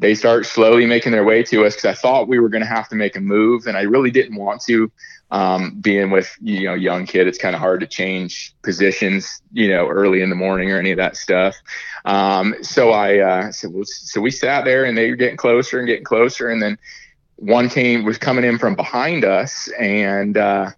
[0.00, 2.68] they start slowly making their way to us because I thought we were going to
[2.68, 4.90] have to make a move, and I really didn't want to.
[5.32, 9.68] Um, being with you know young kid, it's kind of hard to change positions, you
[9.68, 11.54] know, early in the morning or any of that stuff.
[12.04, 15.86] Um, so I uh, so, so we sat there, and they were getting closer and
[15.86, 16.78] getting closer, and then
[17.36, 20.70] one came was coming in from behind us, and uh,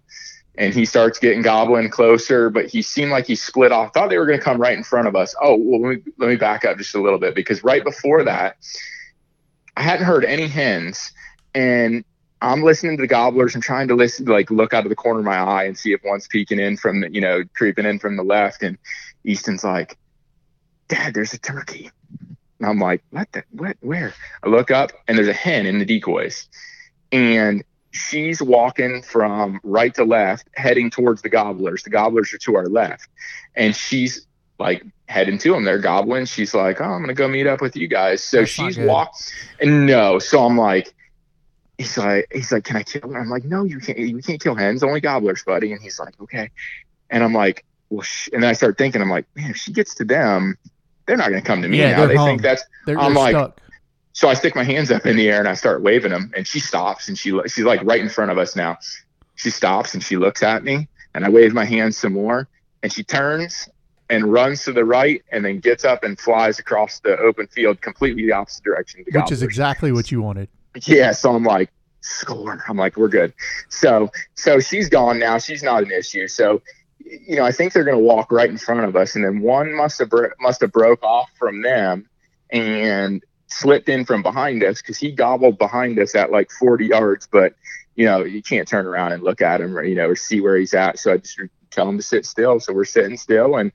[0.55, 3.93] and he starts getting goblin closer, but he seemed like he split off.
[3.93, 5.33] Thought they were going to come right in front of us.
[5.41, 8.23] Oh, well, let me let me back up just a little bit because right before
[8.25, 8.57] that.
[9.75, 11.11] I hadn't heard any hens,
[11.55, 12.03] and
[12.41, 15.19] I'm listening to the gobblers and trying to listen, like look out of the corner
[15.19, 17.99] of my eye and see if one's peeking in from the, you know, creeping in
[17.99, 18.63] from the left.
[18.63, 18.77] And
[19.23, 19.97] Easton's like,
[20.89, 21.89] "Dad, there's a turkey."
[22.59, 23.31] And I'm like, "What?
[23.31, 23.77] The, what?
[23.79, 24.13] Where?"
[24.43, 26.47] I look up and there's a hen in the decoys,
[27.11, 31.83] and she's walking from right to left, heading towards the gobblers.
[31.83, 33.07] The gobblers are to our left,
[33.55, 34.27] and she's
[34.63, 35.63] like heading to them.
[35.65, 36.29] They're goblins.
[36.29, 39.31] She's like, "Oh, I'm gonna go meet up with you guys." So That's she's walked,
[39.59, 40.17] and no.
[40.19, 40.93] So I'm like,
[41.77, 43.99] he's like, he's like, "Can I kill her?" I'm like, "No, you can't.
[43.99, 44.81] You can't kill hens.
[44.81, 46.49] Only gobblers, buddy." And he's like, "Okay."
[47.09, 48.29] And I'm like, "Well," sh-.
[48.33, 50.57] and then I start thinking, I'm like, "Man, if she gets to them,
[51.05, 52.05] they're not gonna come to me Yeah, now.
[52.07, 52.27] They hung.
[52.27, 53.59] think that's." They're, I'm they're like- stuck.
[54.15, 56.47] So I stick my hands up in the air and I start waving them, and
[56.47, 58.77] she stops and she she's like right in front of us now.
[59.35, 62.47] She stops and she looks at me, and I wave my hands some more,
[62.83, 63.67] and she turns
[64.13, 67.81] and runs to the right, and then gets up and flies across the open field,
[67.81, 69.03] completely the opposite direction.
[69.05, 70.49] to Which is exactly what you wanted.
[70.85, 72.63] Yeah, so I'm like, score.
[72.67, 73.33] I'm like, we're good.
[73.69, 75.37] So so she's gone now.
[75.39, 76.27] She's not an issue.
[76.27, 76.61] So
[76.99, 79.75] you know, I think they're gonna walk right in front of us, and then one
[79.75, 82.07] must have bro- must have broke off from them
[82.51, 87.27] and slipped in from behind us because he gobbled behind us at like 40 yards,
[87.31, 87.53] but
[87.95, 90.41] you know, you can't turn around and look at him or you know, or see
[90.41, 90.99] where he's at.
[90.99, 91.39] So I just
[91.73, 92.59] tell him to sit still.
[92.59, 93.71] So we're sitting still and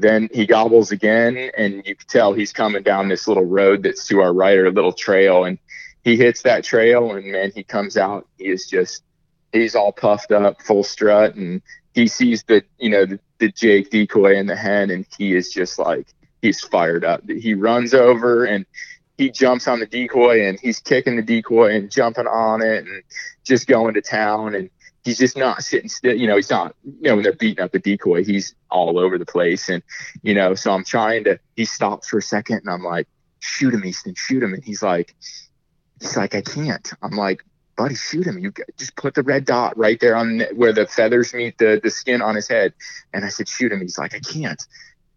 [0.00, 4.06] then he gobbles again and you can tell he's coming down this little road that's
[4.08, 5.58] to our right or a little trail and
[6.02, 8.26] he hits that trail and man he comes out.
[8.38, 9.02] He is just
[9.52, 11.62] he's all puffed up full strut and
[11.94, 15.52] he sees the you know the, the jake decoy and the hen and he is
[15.52, 16.06] just like
[16.42, 17.22] he's fired up.
[17.28, 18.64] He runs over and
[19.18, 23.02] he jumps on the decoy and he's kicking the decoy and jumping on it and
[23.44, 24.70] just going to town and
[25.04, 27.72] he's just not sitting still you know he's not you know when they're beating up
[27.72, 29.68] the decoy he's all over the place.
[29.68, 29.82] And
[30.22, 33.08] you know so i'm trying to he stops for a second and i'm like
[33.40, 34.54] shoot him easton shoot him.
[34.54, 35.14] And he's like
[36.00, 36.92] he's like i can't.
[37.02, 37.44] I'm like
[37.76, 38.38] buddy shoot him.
[38.38, 41.90] You just put the red dot right there on where the feathers meet the, the
[41.90, 42.74] skin on his head.
[43.14, 43.80] And i said shoot him.
[43.80, 44.62] He's like i can't.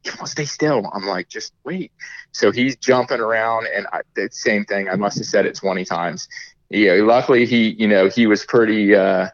[0.06, 0.90] Come on stay still.
[0.94, 1.92] I'm like just wait.
[2.32, 4.90] So he's jumping around and I, the same thing.
[4.90, 6.30] I must have said it 20 times.
[6.70, 9.28] Yeah luckily he you know he was pretty uh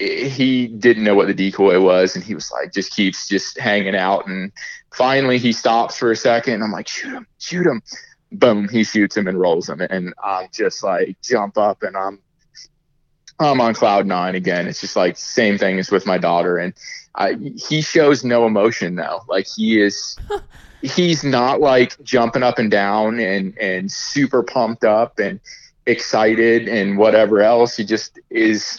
[0.00, 3.94] he didn't know what the decoy was and he was like just keeps just hanging
[3.94, 4.50] out and
[4.94, 7.82] finally he stops for a second and i'm like shoot him shoot him.
[8.32, 12.20] Boom he shoots him and rolls him and i'm just like jump up and i'm
[13.40, 14.68] i'm on cloud nine again.
[14.68, 16.74] It's just like same thing as with my daughter and
[17.14, 19.22] I, he shows no emotion though.
[19.28, 20.16] Like he is
[20.82, 25.40] he's not like jumping up and down and and super pumped up and
[25.86, 27.76] excited and whatever else.
[27.76, 28.78] He just is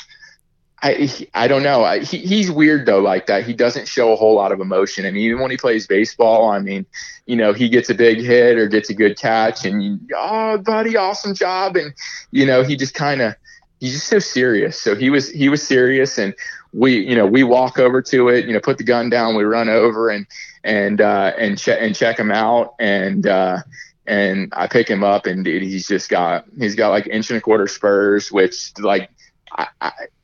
[0.84, 1.84] I he- I don't know.
[1.84, 3.46] I, he, he's weird though, like that.
[3.46, 5.04] He doesn't show a whole lot of emotion.
[5.06, 6.86] Mean, even when he plays baseball, I mean,
[7.28, 10.58] you know, he gets a big hit or gets a good catch, and you, oh,
[10.58, 11.94] buddy, awesome job, and
[12.32, 13.36] you know, he just kind of
[13.80, 14.82] he's just so serious.
[14.82, 16.34] So he was he was serious, and
[16.74, 19.44] we you know we walk over to it, you know, put the gun down, we
[19.44, 20.26] run over and
[20.64, 23.60] and uh, and check and check him out, and uh,
[24.08, 27.38] and I pick him up, and dude, he's just got he's got like inch and
[27.38, 29.12] a quarter spurs, which like.
[29.58, 29.68] I,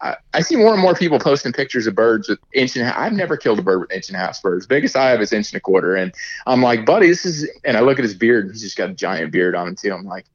[0.02, 2.92] I, I, see more and more people posting pictures of birds with inch and a
[2.92, 2.98] half.
[2.98, 4.66] I've never killed a bird with inch and a half spurs.
[4.66, 5.96] Biggest I have is inch and a quarter.
[5.96, 6.14] And
[6.46, 8.50] I'm like, buddy, this is, and I look at his beard.
[8.52, 9.92] He's just got a giant beard on him too.
[9.92, 10.26] I'm like,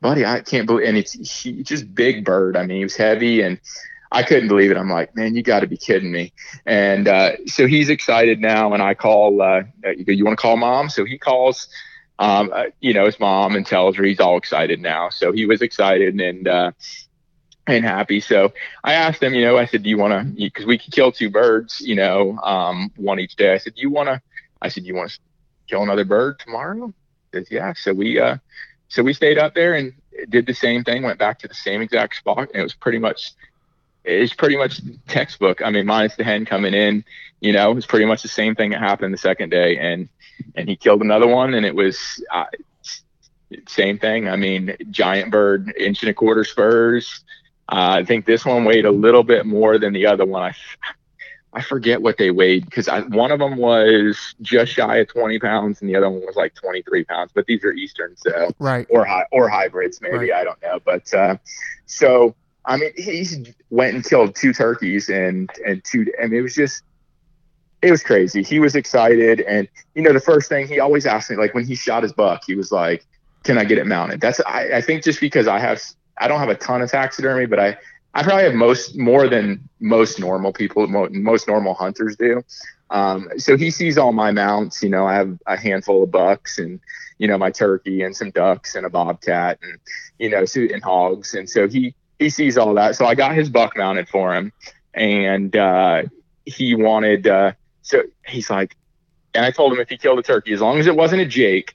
[0.00, 1.12] buddy, I can't believe, and it's
[1.42, 2.56] he, just big bird.
[2.56, 3.60] I mean, he was heavy and
[4.12, 4.76] I couldn't believe it.
[4.76, 6.32] I'm like, man, you got to be kidding me.
[6.66, 8.72] And uh, so he's excited now.
[8.72, 10.88] And I call, uh, you go, you want to call mom?
[10.88, 11.68] So he calls,
[12.18, 15.10] um, uh, you know, his mom and tells her he's all excited now.
[15.10, 16.72] So he was excited and, uh,
[17.66, 18.20] and happy.
[18.20, 18.52] So
[18.82, 21.12] I asked him, you know, I said, do you want to, because we could kill
[21.12, 23.52] two birds, you know, um, one each day.
[23.52, 24.20] I said, do you want to,
[24.60, 25.18] I said, you want to
[25.68, 26.92] kill another bird tomorrow?
[27.32, 27.72] He says, yeah.
[27.74, 28.38] So we, uh,
[28.88, 29.92] so we stayed up there and
[30.28, 32.48] did the same thing, went back to the same exact spot.
[32.52, 33.32] And it was pretty much,
[34.04, 35.62] it's pretty much textbook.
[35.62, 37.04] I mean, minus the hen coming in,
[37.40, 39.78] you know, it's pretty much the same thing that happened the second day.
[39.78, 40.08] And,
[40.56, 42.46] and he killed another one and it was, uh,
[43.66, 44.28] same thing.
[44.28, 47.24] I mean, giant bird, inch and a quarter spurs.
[47.70, 50.42] Uh, I think this one weighed a little bit more than the other one.
[50.42, 50.54] I,
[51.52, 55.80] I forget what they weighed because one of them was just shy of 20 pounds
[55.80, 57.30] and the other one was like 23 pounds.
[57.34, 58.86] But these are Eastern, so Right.
[58.90, 60.32] or hi- or hybrids maybe Right.
[60.32, 60.78] I don't know.
[60.84, 61.36] But uh,
[61.86, 63.26] so I mean, he
[63.70, 66.06] went and killed two turkeys and and two.
[66.22, 66.82] I mean, it was just
[67.82, 68.42] it was crazy.
[68.42, 71.64] He was excited, and you know, the first thing he always asked me, like when
[71.66, 73.06] he shot his buck, he was like,
[73.44, 75.80] "Can I get it mounted?" That's I, I think just because I have
[76.20, 77.78] I don't have a ton of taxidermy, but I
[78.14, 82.42] I probably have most more than most normal people, most normal hunters do.
[82.90, 84.82] Um, so he sees all my mounts.
[84.82, 86.80] You know, I have a handful of bucks and
[87.18, 89.78] you know my turkey and some ducks and a bobcat and
[90.18, 92.96] you know and hogs, and so he he sees all that.
[92.96, 94.52] So I got his buck mounted for him,
[94.94, 96.02] and uh,
[96.44, 97.26] he wanted.
[97.26, 97.52] Uh,
[97.82, 98.76] so he's like,
[99.34, 101.26] and I told him if he killed a turkey, as long as it wasn't a
[101.26, 101.72] Jake,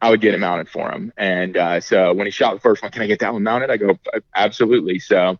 [0.00, 1.12] I would get it mounted for him.
[1.16, 3.70] And uh, so when he shot the first one, can I get that one mounted?
[3.70, 3.98] I go,
[4.34, 4.98] absolutely.
[4.98, 5.38] So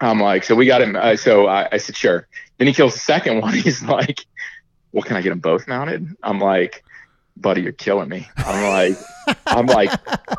[0.00, 0.96] I'm like, so we got him.
[0.96, 2.28] Uh, so I, I said, sure.
[2.58, 3.54] Then he kills the second one.
[3.54, 4.24] He's like,
[4.92, 6.06] well, can I get them both mounted?
[6.22, 6.84] I'm like,
[7.36, 8.28] buddy, you're killing me.
[8.36, 8.98] I'm like,
[9.46, 9.90] I'm like,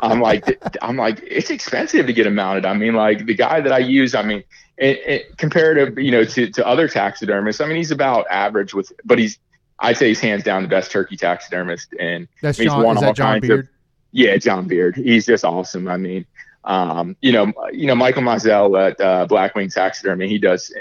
[0.02, 2.64] I'm like, I'm like, it's expensive to get them mounted.
[2.64, 4.44] I mean, like the guy that I use, I mean,
[4.76, 8.74] it, it, compared to you know to, to other taxidermists, I mean, he's about average
[8.74, 9.38] with, but he's,
[9.80, 12.84] I'd say he's hands down the best turkey taxidermist, and That's he's John.
[12.84, 13.60] won Is all that John kinds Beard?
[13.60, 13.68] of
[14.12, 14.96] yeah, John Beard.
[14.96, 15.88] He's just awesome.
[15.88, 16.26] I mean,
[16.64, 20.72] um, you know, you know, Michael Mazel at uh, Blackwing Taxidermy, he does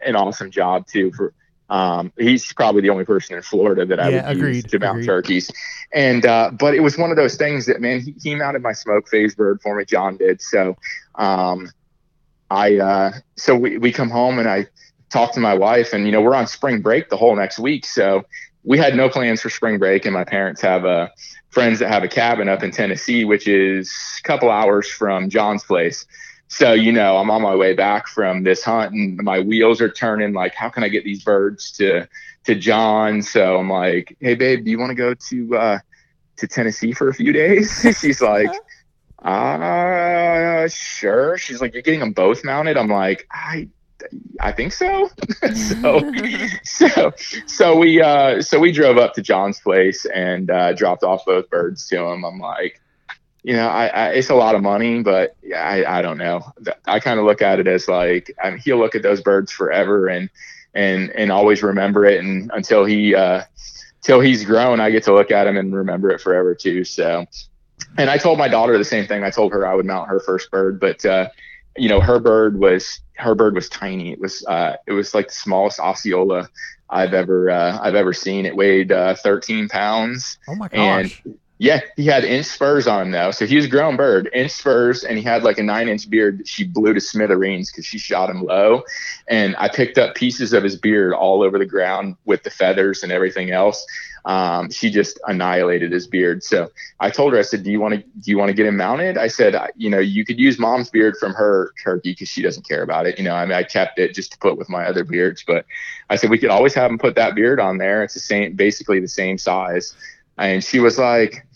[0.00, 1.12] an awesome job too.
[1.12, 1.34] For
[1.68, 4.78] um, he's probably the only person in Florida that I Yeah, would agreed, use to
[4.78, 5.06] mount agreed.
[5.06, 5.50] turkeys.
[5.92, 8.72] And uh, but it was one of those things that man, he, he mounted my
[8.72, 9.84] smoke phase bird for me.
[9.84, 10.74] John did so.
[11.14, 11.70] Um,
[12.50, 14.66] I uh, so we we come home and I
[15.10, 17.86] talk to my wife, and you know, we're on spring break the whole next week,
[17.86, 18.24] so
[18.64, 21.10] we had no plans for spring break, and my parents have a
[21.50, 25.64] friends that have a cabin up in Tennessee, which is a couple hours from John's
[25.64, 26.04] place.
[26.48, 29.90] So, you know, I'm on my way back from this hunt and my wheels are
[29.90, 32.08] turning like, how can I get these birds to,
[32.44, 33.20] to John?
[33.22, 35.78] So I'm like, Hey babe, do you want to go to, uh,
[36.36, 37.84] to Tennessee for a few days?
[38.00, 38.50] She's like,
[39.22, 41.36] uh, sure.
[41.36, 42.78] She's like, you're getting them both mounted.
[42.78, 43.68] I'm like, I,
[44.40, 45.10] I think so.
[45.54, 46.12] so,
[46.64, 47.12] so,
[47.46, 51.48] so we, uh, so we drove up to John's place and, uh, dropped off both
[51.50, 52.24] birds to him.
[52.24, 52.80] I'm like,
[53.42, 56.44] you know, I, I it's a lot of money, but I, I don't know.
[56.86, 59.52] I kind of look at it as like, I mean, he'll look at those birds
[59.52, 60.28] forever and,
[60.74, 62.22] and, and always remember it.
[62.22, 63.42] And until he, uh,
[64.02, 66.84] till he's grown, I get to look at him and remember it forever too.
[66.84, 67.26] So,
[67.96, 69.24] and I told my daughter the same thing.
[69.24, 71.28] I told her I would mount her first bird, but, uh,
[71.78, 74.12] you know, her bird was her bird was tiny.
[74.12, 76.48] It was uh, it was like the smallest Osceola
[76.90, 78.46] I've ever uh, I've ever seen.
[78.46, 81.22] It weighed uh, 13 pounds, Oh my gosh!
[81.26, 83.32] and yeah, he had inch spurs on him though.
[83.32, 86.08] So he was a grown bird, inch spurs, and he had like a nine inch
[86.08, 88.84] beard that she blew to smithereens because she shot him low.
[89.28, 93.02] And I picked up pieces of his beard all over the ground with the feathers
[93.02, 93.84] and everything else.
[94.28, 96.44] Um, she just annihilated his beard.
[96.44, 96.70] So
[97.00, 98.76] I told her, I said, "Do you want to do you want to get him
[98.76, 102.42] mounted?" I said, "You know, you could use mom's beard from her turkey because she
[102.42, 103.16] doesn't care about it.
[103.16, 105.64] You know, I mean, I kept it just to put with my other beards, but
[106.10, 108.02] I said we could always have him put that beard on there.
[108.02, 109.96] It's the same, basically the same size."
[110.36, 111.46] And she was like,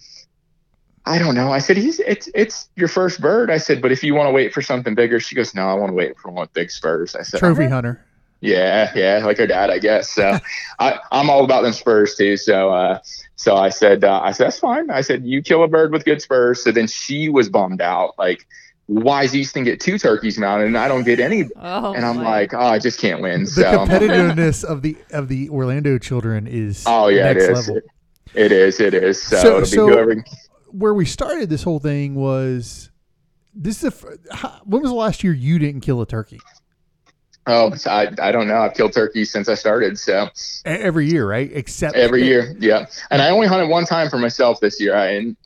[1.04, 4.02] "I don't know." I said, "He's it's it's your first bird." I said, "But if
[4.02, 6.30] you want to wait for something bigger," she goes, "No, I want to wait for
[6.30, 8.02] one with big spurs." I said, Trophy hunter.
[8.42, 10.10] Yeah, yeah, like her dad, I guess.
[10.10, 10.36] So
[10.80, 12.36] I, I'm all about them spurs too.
[12.36, 12.98] So, uh,
[13.36, 14.90] so I said, uh, I said that's fine.
[14.90, 16.62] I said you kill a bird with good spurs.
[16.62, 18.46] So then she was bummed out, like,
[18.86, 21.44] why does Easton get two turkeys mounted and I don't get any?
[21.56, 22.22] Oh, And I'm my.
[22.40, 23.44] like, oh, I just can't win.
[23.44, 27.68] The So, competitiveness of the of the Orlando children is oh yeah, it next is.
[27.68, 27.82] level.
[28.34, 28.80] It is.
[28.80, 29.22] It is.
[29.22, 30.24] So, So- it'll be so- whoever.
[30.72, 32.90] Where we started this whole thing was
[33.54, 36.40] this is the fir- how- when was the last year you didn't kill a turkey?
[37.46, 38.58] Oh, I, I don't know.
[38.58, 39.98] I've killed turkeys since I started.
[39.98, 40.28] So
[40.64, 41.50] Every year, right?
[41.52, 42.86] Except every year, yeah.
[43.10, 44.94] And I only hunted one time for myself this year.
[44.94, 45.36] I and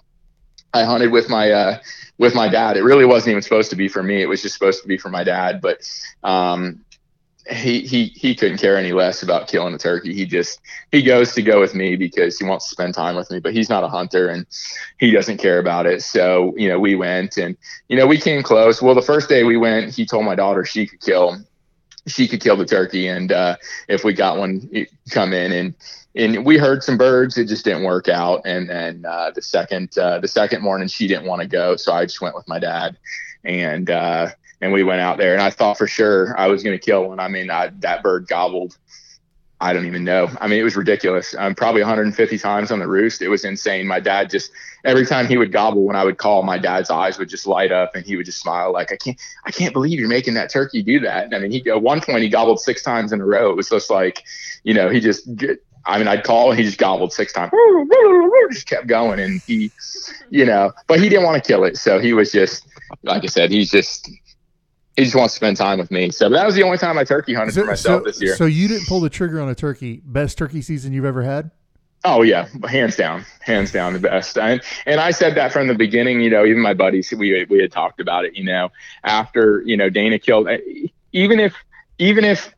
[0.74, 1.78] I hunted with my uh,
[2.18, 2.76] with my dad.
[2.76, 4.20] It really wasn't even supposed to be for me.
[4.20, 5.62] It was just supposed to be for my dad.
[5.62, 5.88] But
[6.22, 6.84] um,
[7.50, 10.12] he he he couldn't care any less about killing a turkey.
[10.12, 10.60] He just
[10.92, 13.40] he goes to go with me because he wants to spend time with me.
[13.40, 14.46] But he's not a hunter and
[14.98, 16.02] he doesn't care about it.
[16.02, 17.56] So you know we went and
[17.88, 18.82] you know we came close.
[18.82, 21.38] Well, the first day we went, he told my daughter she could kill
[22.06, 23.56] she could kill the turkey and uh,
[23.88, 24.68] if we got one
[25.10, 25.74] come in and
[26.14, 29.96] and we heard some birds it just didn't work out and then uh, the second
[29.98, 32.58] uh, the second morning she didn't want to go so i just went with my
[32.58, 32.96] dad
[33.44, 34.28] and uh,
[34.60, 37.08] and we went out there and i thought for sure i was going to kill
[37.08, 38.76] one i mean I, that bird gobbled
[39.60, 42.86] i don't even know i mean it was ridiculous um, probably 150 times on the
[42.88, 44.50] roost it was insane my dad just
[44.84, 47.72] every time he would gobble when i would call my dad's eyes would just light
[47.72, 50.50] up and he would just smile like i can't I can't believe you're making that
[50.50, 51.32] turkey do that.
[51.32, 53.50] I mean, he at one point he gobbled six times in a row.
[53.50, 54.24] It was just like,
[54.64, 55.28] you know, he just.
[55.88, 57.52] I mean, I'd call and he just gobbled six times.
[58.50, 59.70] Just kept going, and he,
[60.30, 62.66] you know, but he didn't want to kill it, so he was just,
[63.02, 64.08] like I said, he's just.
[64.96, 66.10] He just wants to spend time with me.
[66.10, 68.34] So that was the only time I turkey hunted for myself this year.
[68.36, 70.00] so you didn't pull the trigger on a turkey.
[70.04, 71.50] Best turkey season you've ever had?
[72.04, 74.38] Oh yeah, hands down, hands down the best.
[74.38, 76.20] And and I said that from the beginning.
[76.20, 78.36] You know, even my buddies, we we had talked about it.
[78.36, 78.70] You know,
[79.02, 80.48] after you know Dana killed,
[81.12, 81.54] even if
[81.98, 82.54] even if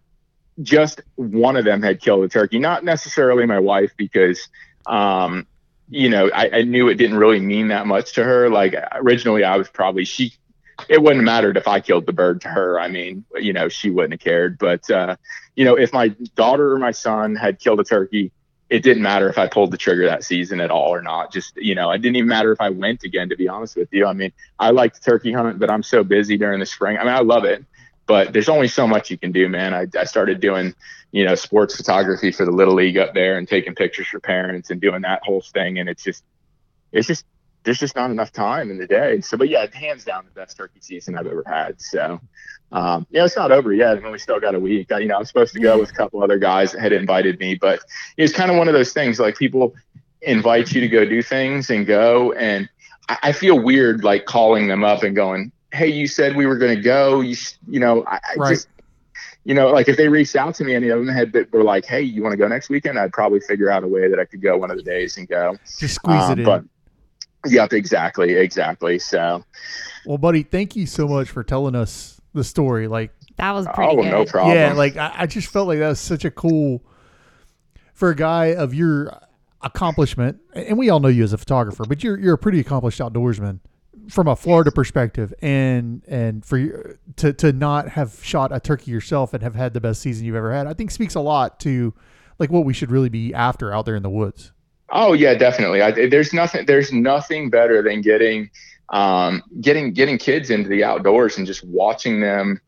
[0.63, 4.49] just one of them had killed a turkey, not necessarily my wife, because
[4.87, 5.47] um,
[5.89, 8.51] you know I, I knew it didn't really mean that much to her.
[8.51, 10.35] Like originally, I was probably she.
[10.89, 12.79] It wouldn't mattered if I killed the bird to her.
[12.79, 14.59] I mean, you know, she wouldn't have cared.
[14.59, 15.17] But uh,
[15.57, 18.33] you know, if my daughter or my son had killed a turkey
[18.71, 21.33] it didn't matter if I pulled the trigger that season at all or not.
[21.33, 23.89] Just, you know, it didn't even matter if I went again, to be honest with
[23.93, 24.07] you.
[24.07, 26.99] I mean, I like the turkey hunt, but I'm so busy during the spring.
[26.99, 27.65] I mean, I love it,
[28.07, 29.73] but there's only so much you can do, man.
[29.73, 30.75] I, I started doing,
[31.13, 34.71] you know, sports photography for the little league up there and taking pictures for parents
[34.71, 35.79] and doing that whole thing.
[35.79, 36.23] And it's just,
[36.93, 37.25] it's just,
[37.69, 39.21] there's just not enough time in the day.
[39.21, 41.79] So, but yeah, hands down the best turkey season I've ever had.
[41.79, 42.19] So,
[42.73, 43.99] um, yeah, it's not over yet.
[43.99, 44.91] I mean, we still got a week.
[44.91, 47.39] I, you know, I'm supposed to go with a couple other guys that had invited
[47.39, 47.81] me, but
[48.17, 49.75] it's kind of one of those things like people
[50.23, 52.33] invite you to go do things and go.
[52.33, 52.71] And
[53.11, 56.57] I, I feel weird like calling them up and going, Hey, you said we were
[56.57, 57.21] going to go.
[57.21, 57.37] You,
[57.69, 58.49] you know, I, I Right.
[58.49, 58.69] just,
[59.45, 61.65] you know, like if they reached out to me, any of them had that were
[61.65, 62.99] like, Hey, you want to go next weekend?
[62.99, 65.29] I'd probably figure out a way that I could go one of the days and
[65.29, 65.59] go.
[65.79, 66.45] Just squeeze Um, it in.
[66.47, 66.65] But
[67.47, 68.99] yep, exactly, exactly.
[68.99, 69.45] So,
[70.07, 72.89] well, buddy, thank you so much for telling us the story.
[72.89, 74.11] Like, That was pretty oh, good.
[74.11, 74.57] no problem.
[74.57, 76.83] yeah, like I, I just felt like that was such a cool
[77.95, 79.13] for a guy of your
[79.63, 83.01] accomplishment, and we all know you as a photographer, but you're you're a pretty accomplished
[83.01, 83.61] outdoorsman
[84.09, 88.91] from a Florida perspective, and and for you to to not have shot a turkey
[88.91, 91.61] yourself and have had the best season you've ever had, I think speaks a lot
[91.61, 91.93] to
[92.39, 94.53] like what we should really be after out there in the woods.
[94.91, 95.83] Oh yeah, definitely.
[95.83, 96.65] I, there's nothing.
[96.67, 98.51] There's nothing better than getting,
[98.89, 102.61] um, getting getting kids into the outdoors and just watching them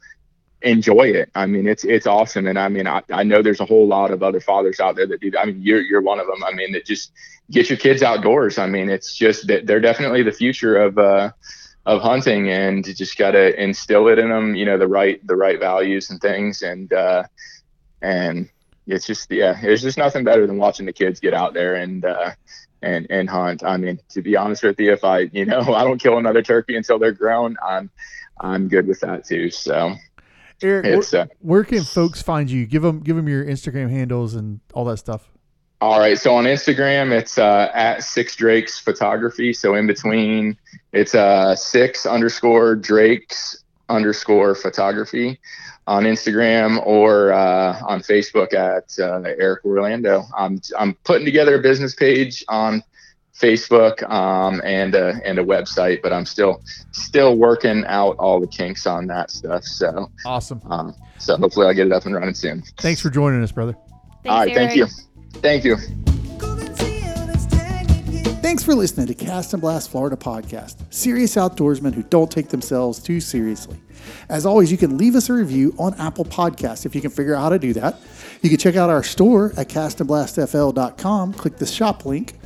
[0.62, 1.30] enjoy it.
[1.34, 2.46] I mean, it's it's awesome.
[2.46, 5.06] And I mean, I, I know there's a whole lot of other fathers out there
[5.06, 5.32] that do.
[5.38, 6.44] I mean, you're you're one of them.
[6.44, 7.12] I mean, that just
[7.50, 8.58] get your kids outdoors.
[8.58, 11.30] I mean, it's just that they're definitely the future of uh,
[11.86, 14.54] of hunting, and you just got to instill it in them.
[14.54, 17.24] You know, the right the right values and things, and uh,
[18.02, 18.48] and
[18.90, 22.04] it's just yeah, there's just nothing better than watching the kids get out there and
[22.04, 22.32] uh,
[22.82, 23.62] and and hunt.
[23.64, 26.42] I mean, to be honest with you, if I you know I don't kill another
[26.42, 27.90] turkey until they're grown, I'm
[28.40, 29.50] I'm good with that too.
[29.50, 29.94] So
[30.62, 32.66] Eric, it's where, uh, where can folks find you?
[32.66, 35.30] Give them give them your Instagram handles and all that stuff.
[35.80, 36.18] all right.
[36.18, 39.52] So on Instagram, it's uh, at Six Drakes Photography.
[39.52, 40.58] So in between,
[40.92, 43.59] it's uh, six underscore Drakes
[43.90, 45.38] underscore Photography
[45.86, 50.24] on Instagram or uh, on Facebook at uh, Eric Orlando.
[50.36, 52.82] I'm I'm putting together a business page on
[53.34, 56.62] Facebook um, and a, and a website, but I'm still
[56.92, 59.64] still working out all the kinks on that stuff.
[59.64, 60.60] So Awesome.
[60.70, 62.62] um, so hopefully I'll get it up and running soon.
[62.78, 63.74] Thanks for joining us, brother.
[64.22, 64.86] Thanks, all right, thank you,
[65.42, 66.19] thank you.
[68.50, 70.74] Thanks for listening to Cast and Blast Florida podcast.
[70.92, 73.80] Serious outdoorsmen who don't take themselves too seriously.
[74.28, 77.36] As always, you can leave us a review on Apple Podcasts if you can figure
[77.36, 78.00] out how to do that.
[78.42, 82.40] You can check out our store at castandblastfl.com, click the shop link,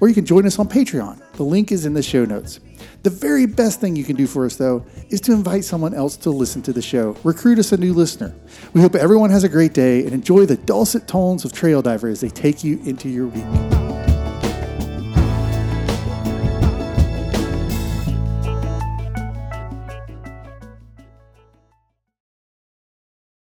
[0.00, 1.20] or you can join us on Patreon.
[1.34, 2.60] The link is in the show notes.
[3.02, 6.16] The very best thing you can do for us, though, is to invite someone else
[6.16, 7.18] to listen to the show.
[7.22, 8.34] Recruit us a new listener.
[8.72, 12.08] We hope everyone has a great day and enjoy the dulcet tones of Trail Diver
[12.08, 13.89] as they take you into your week.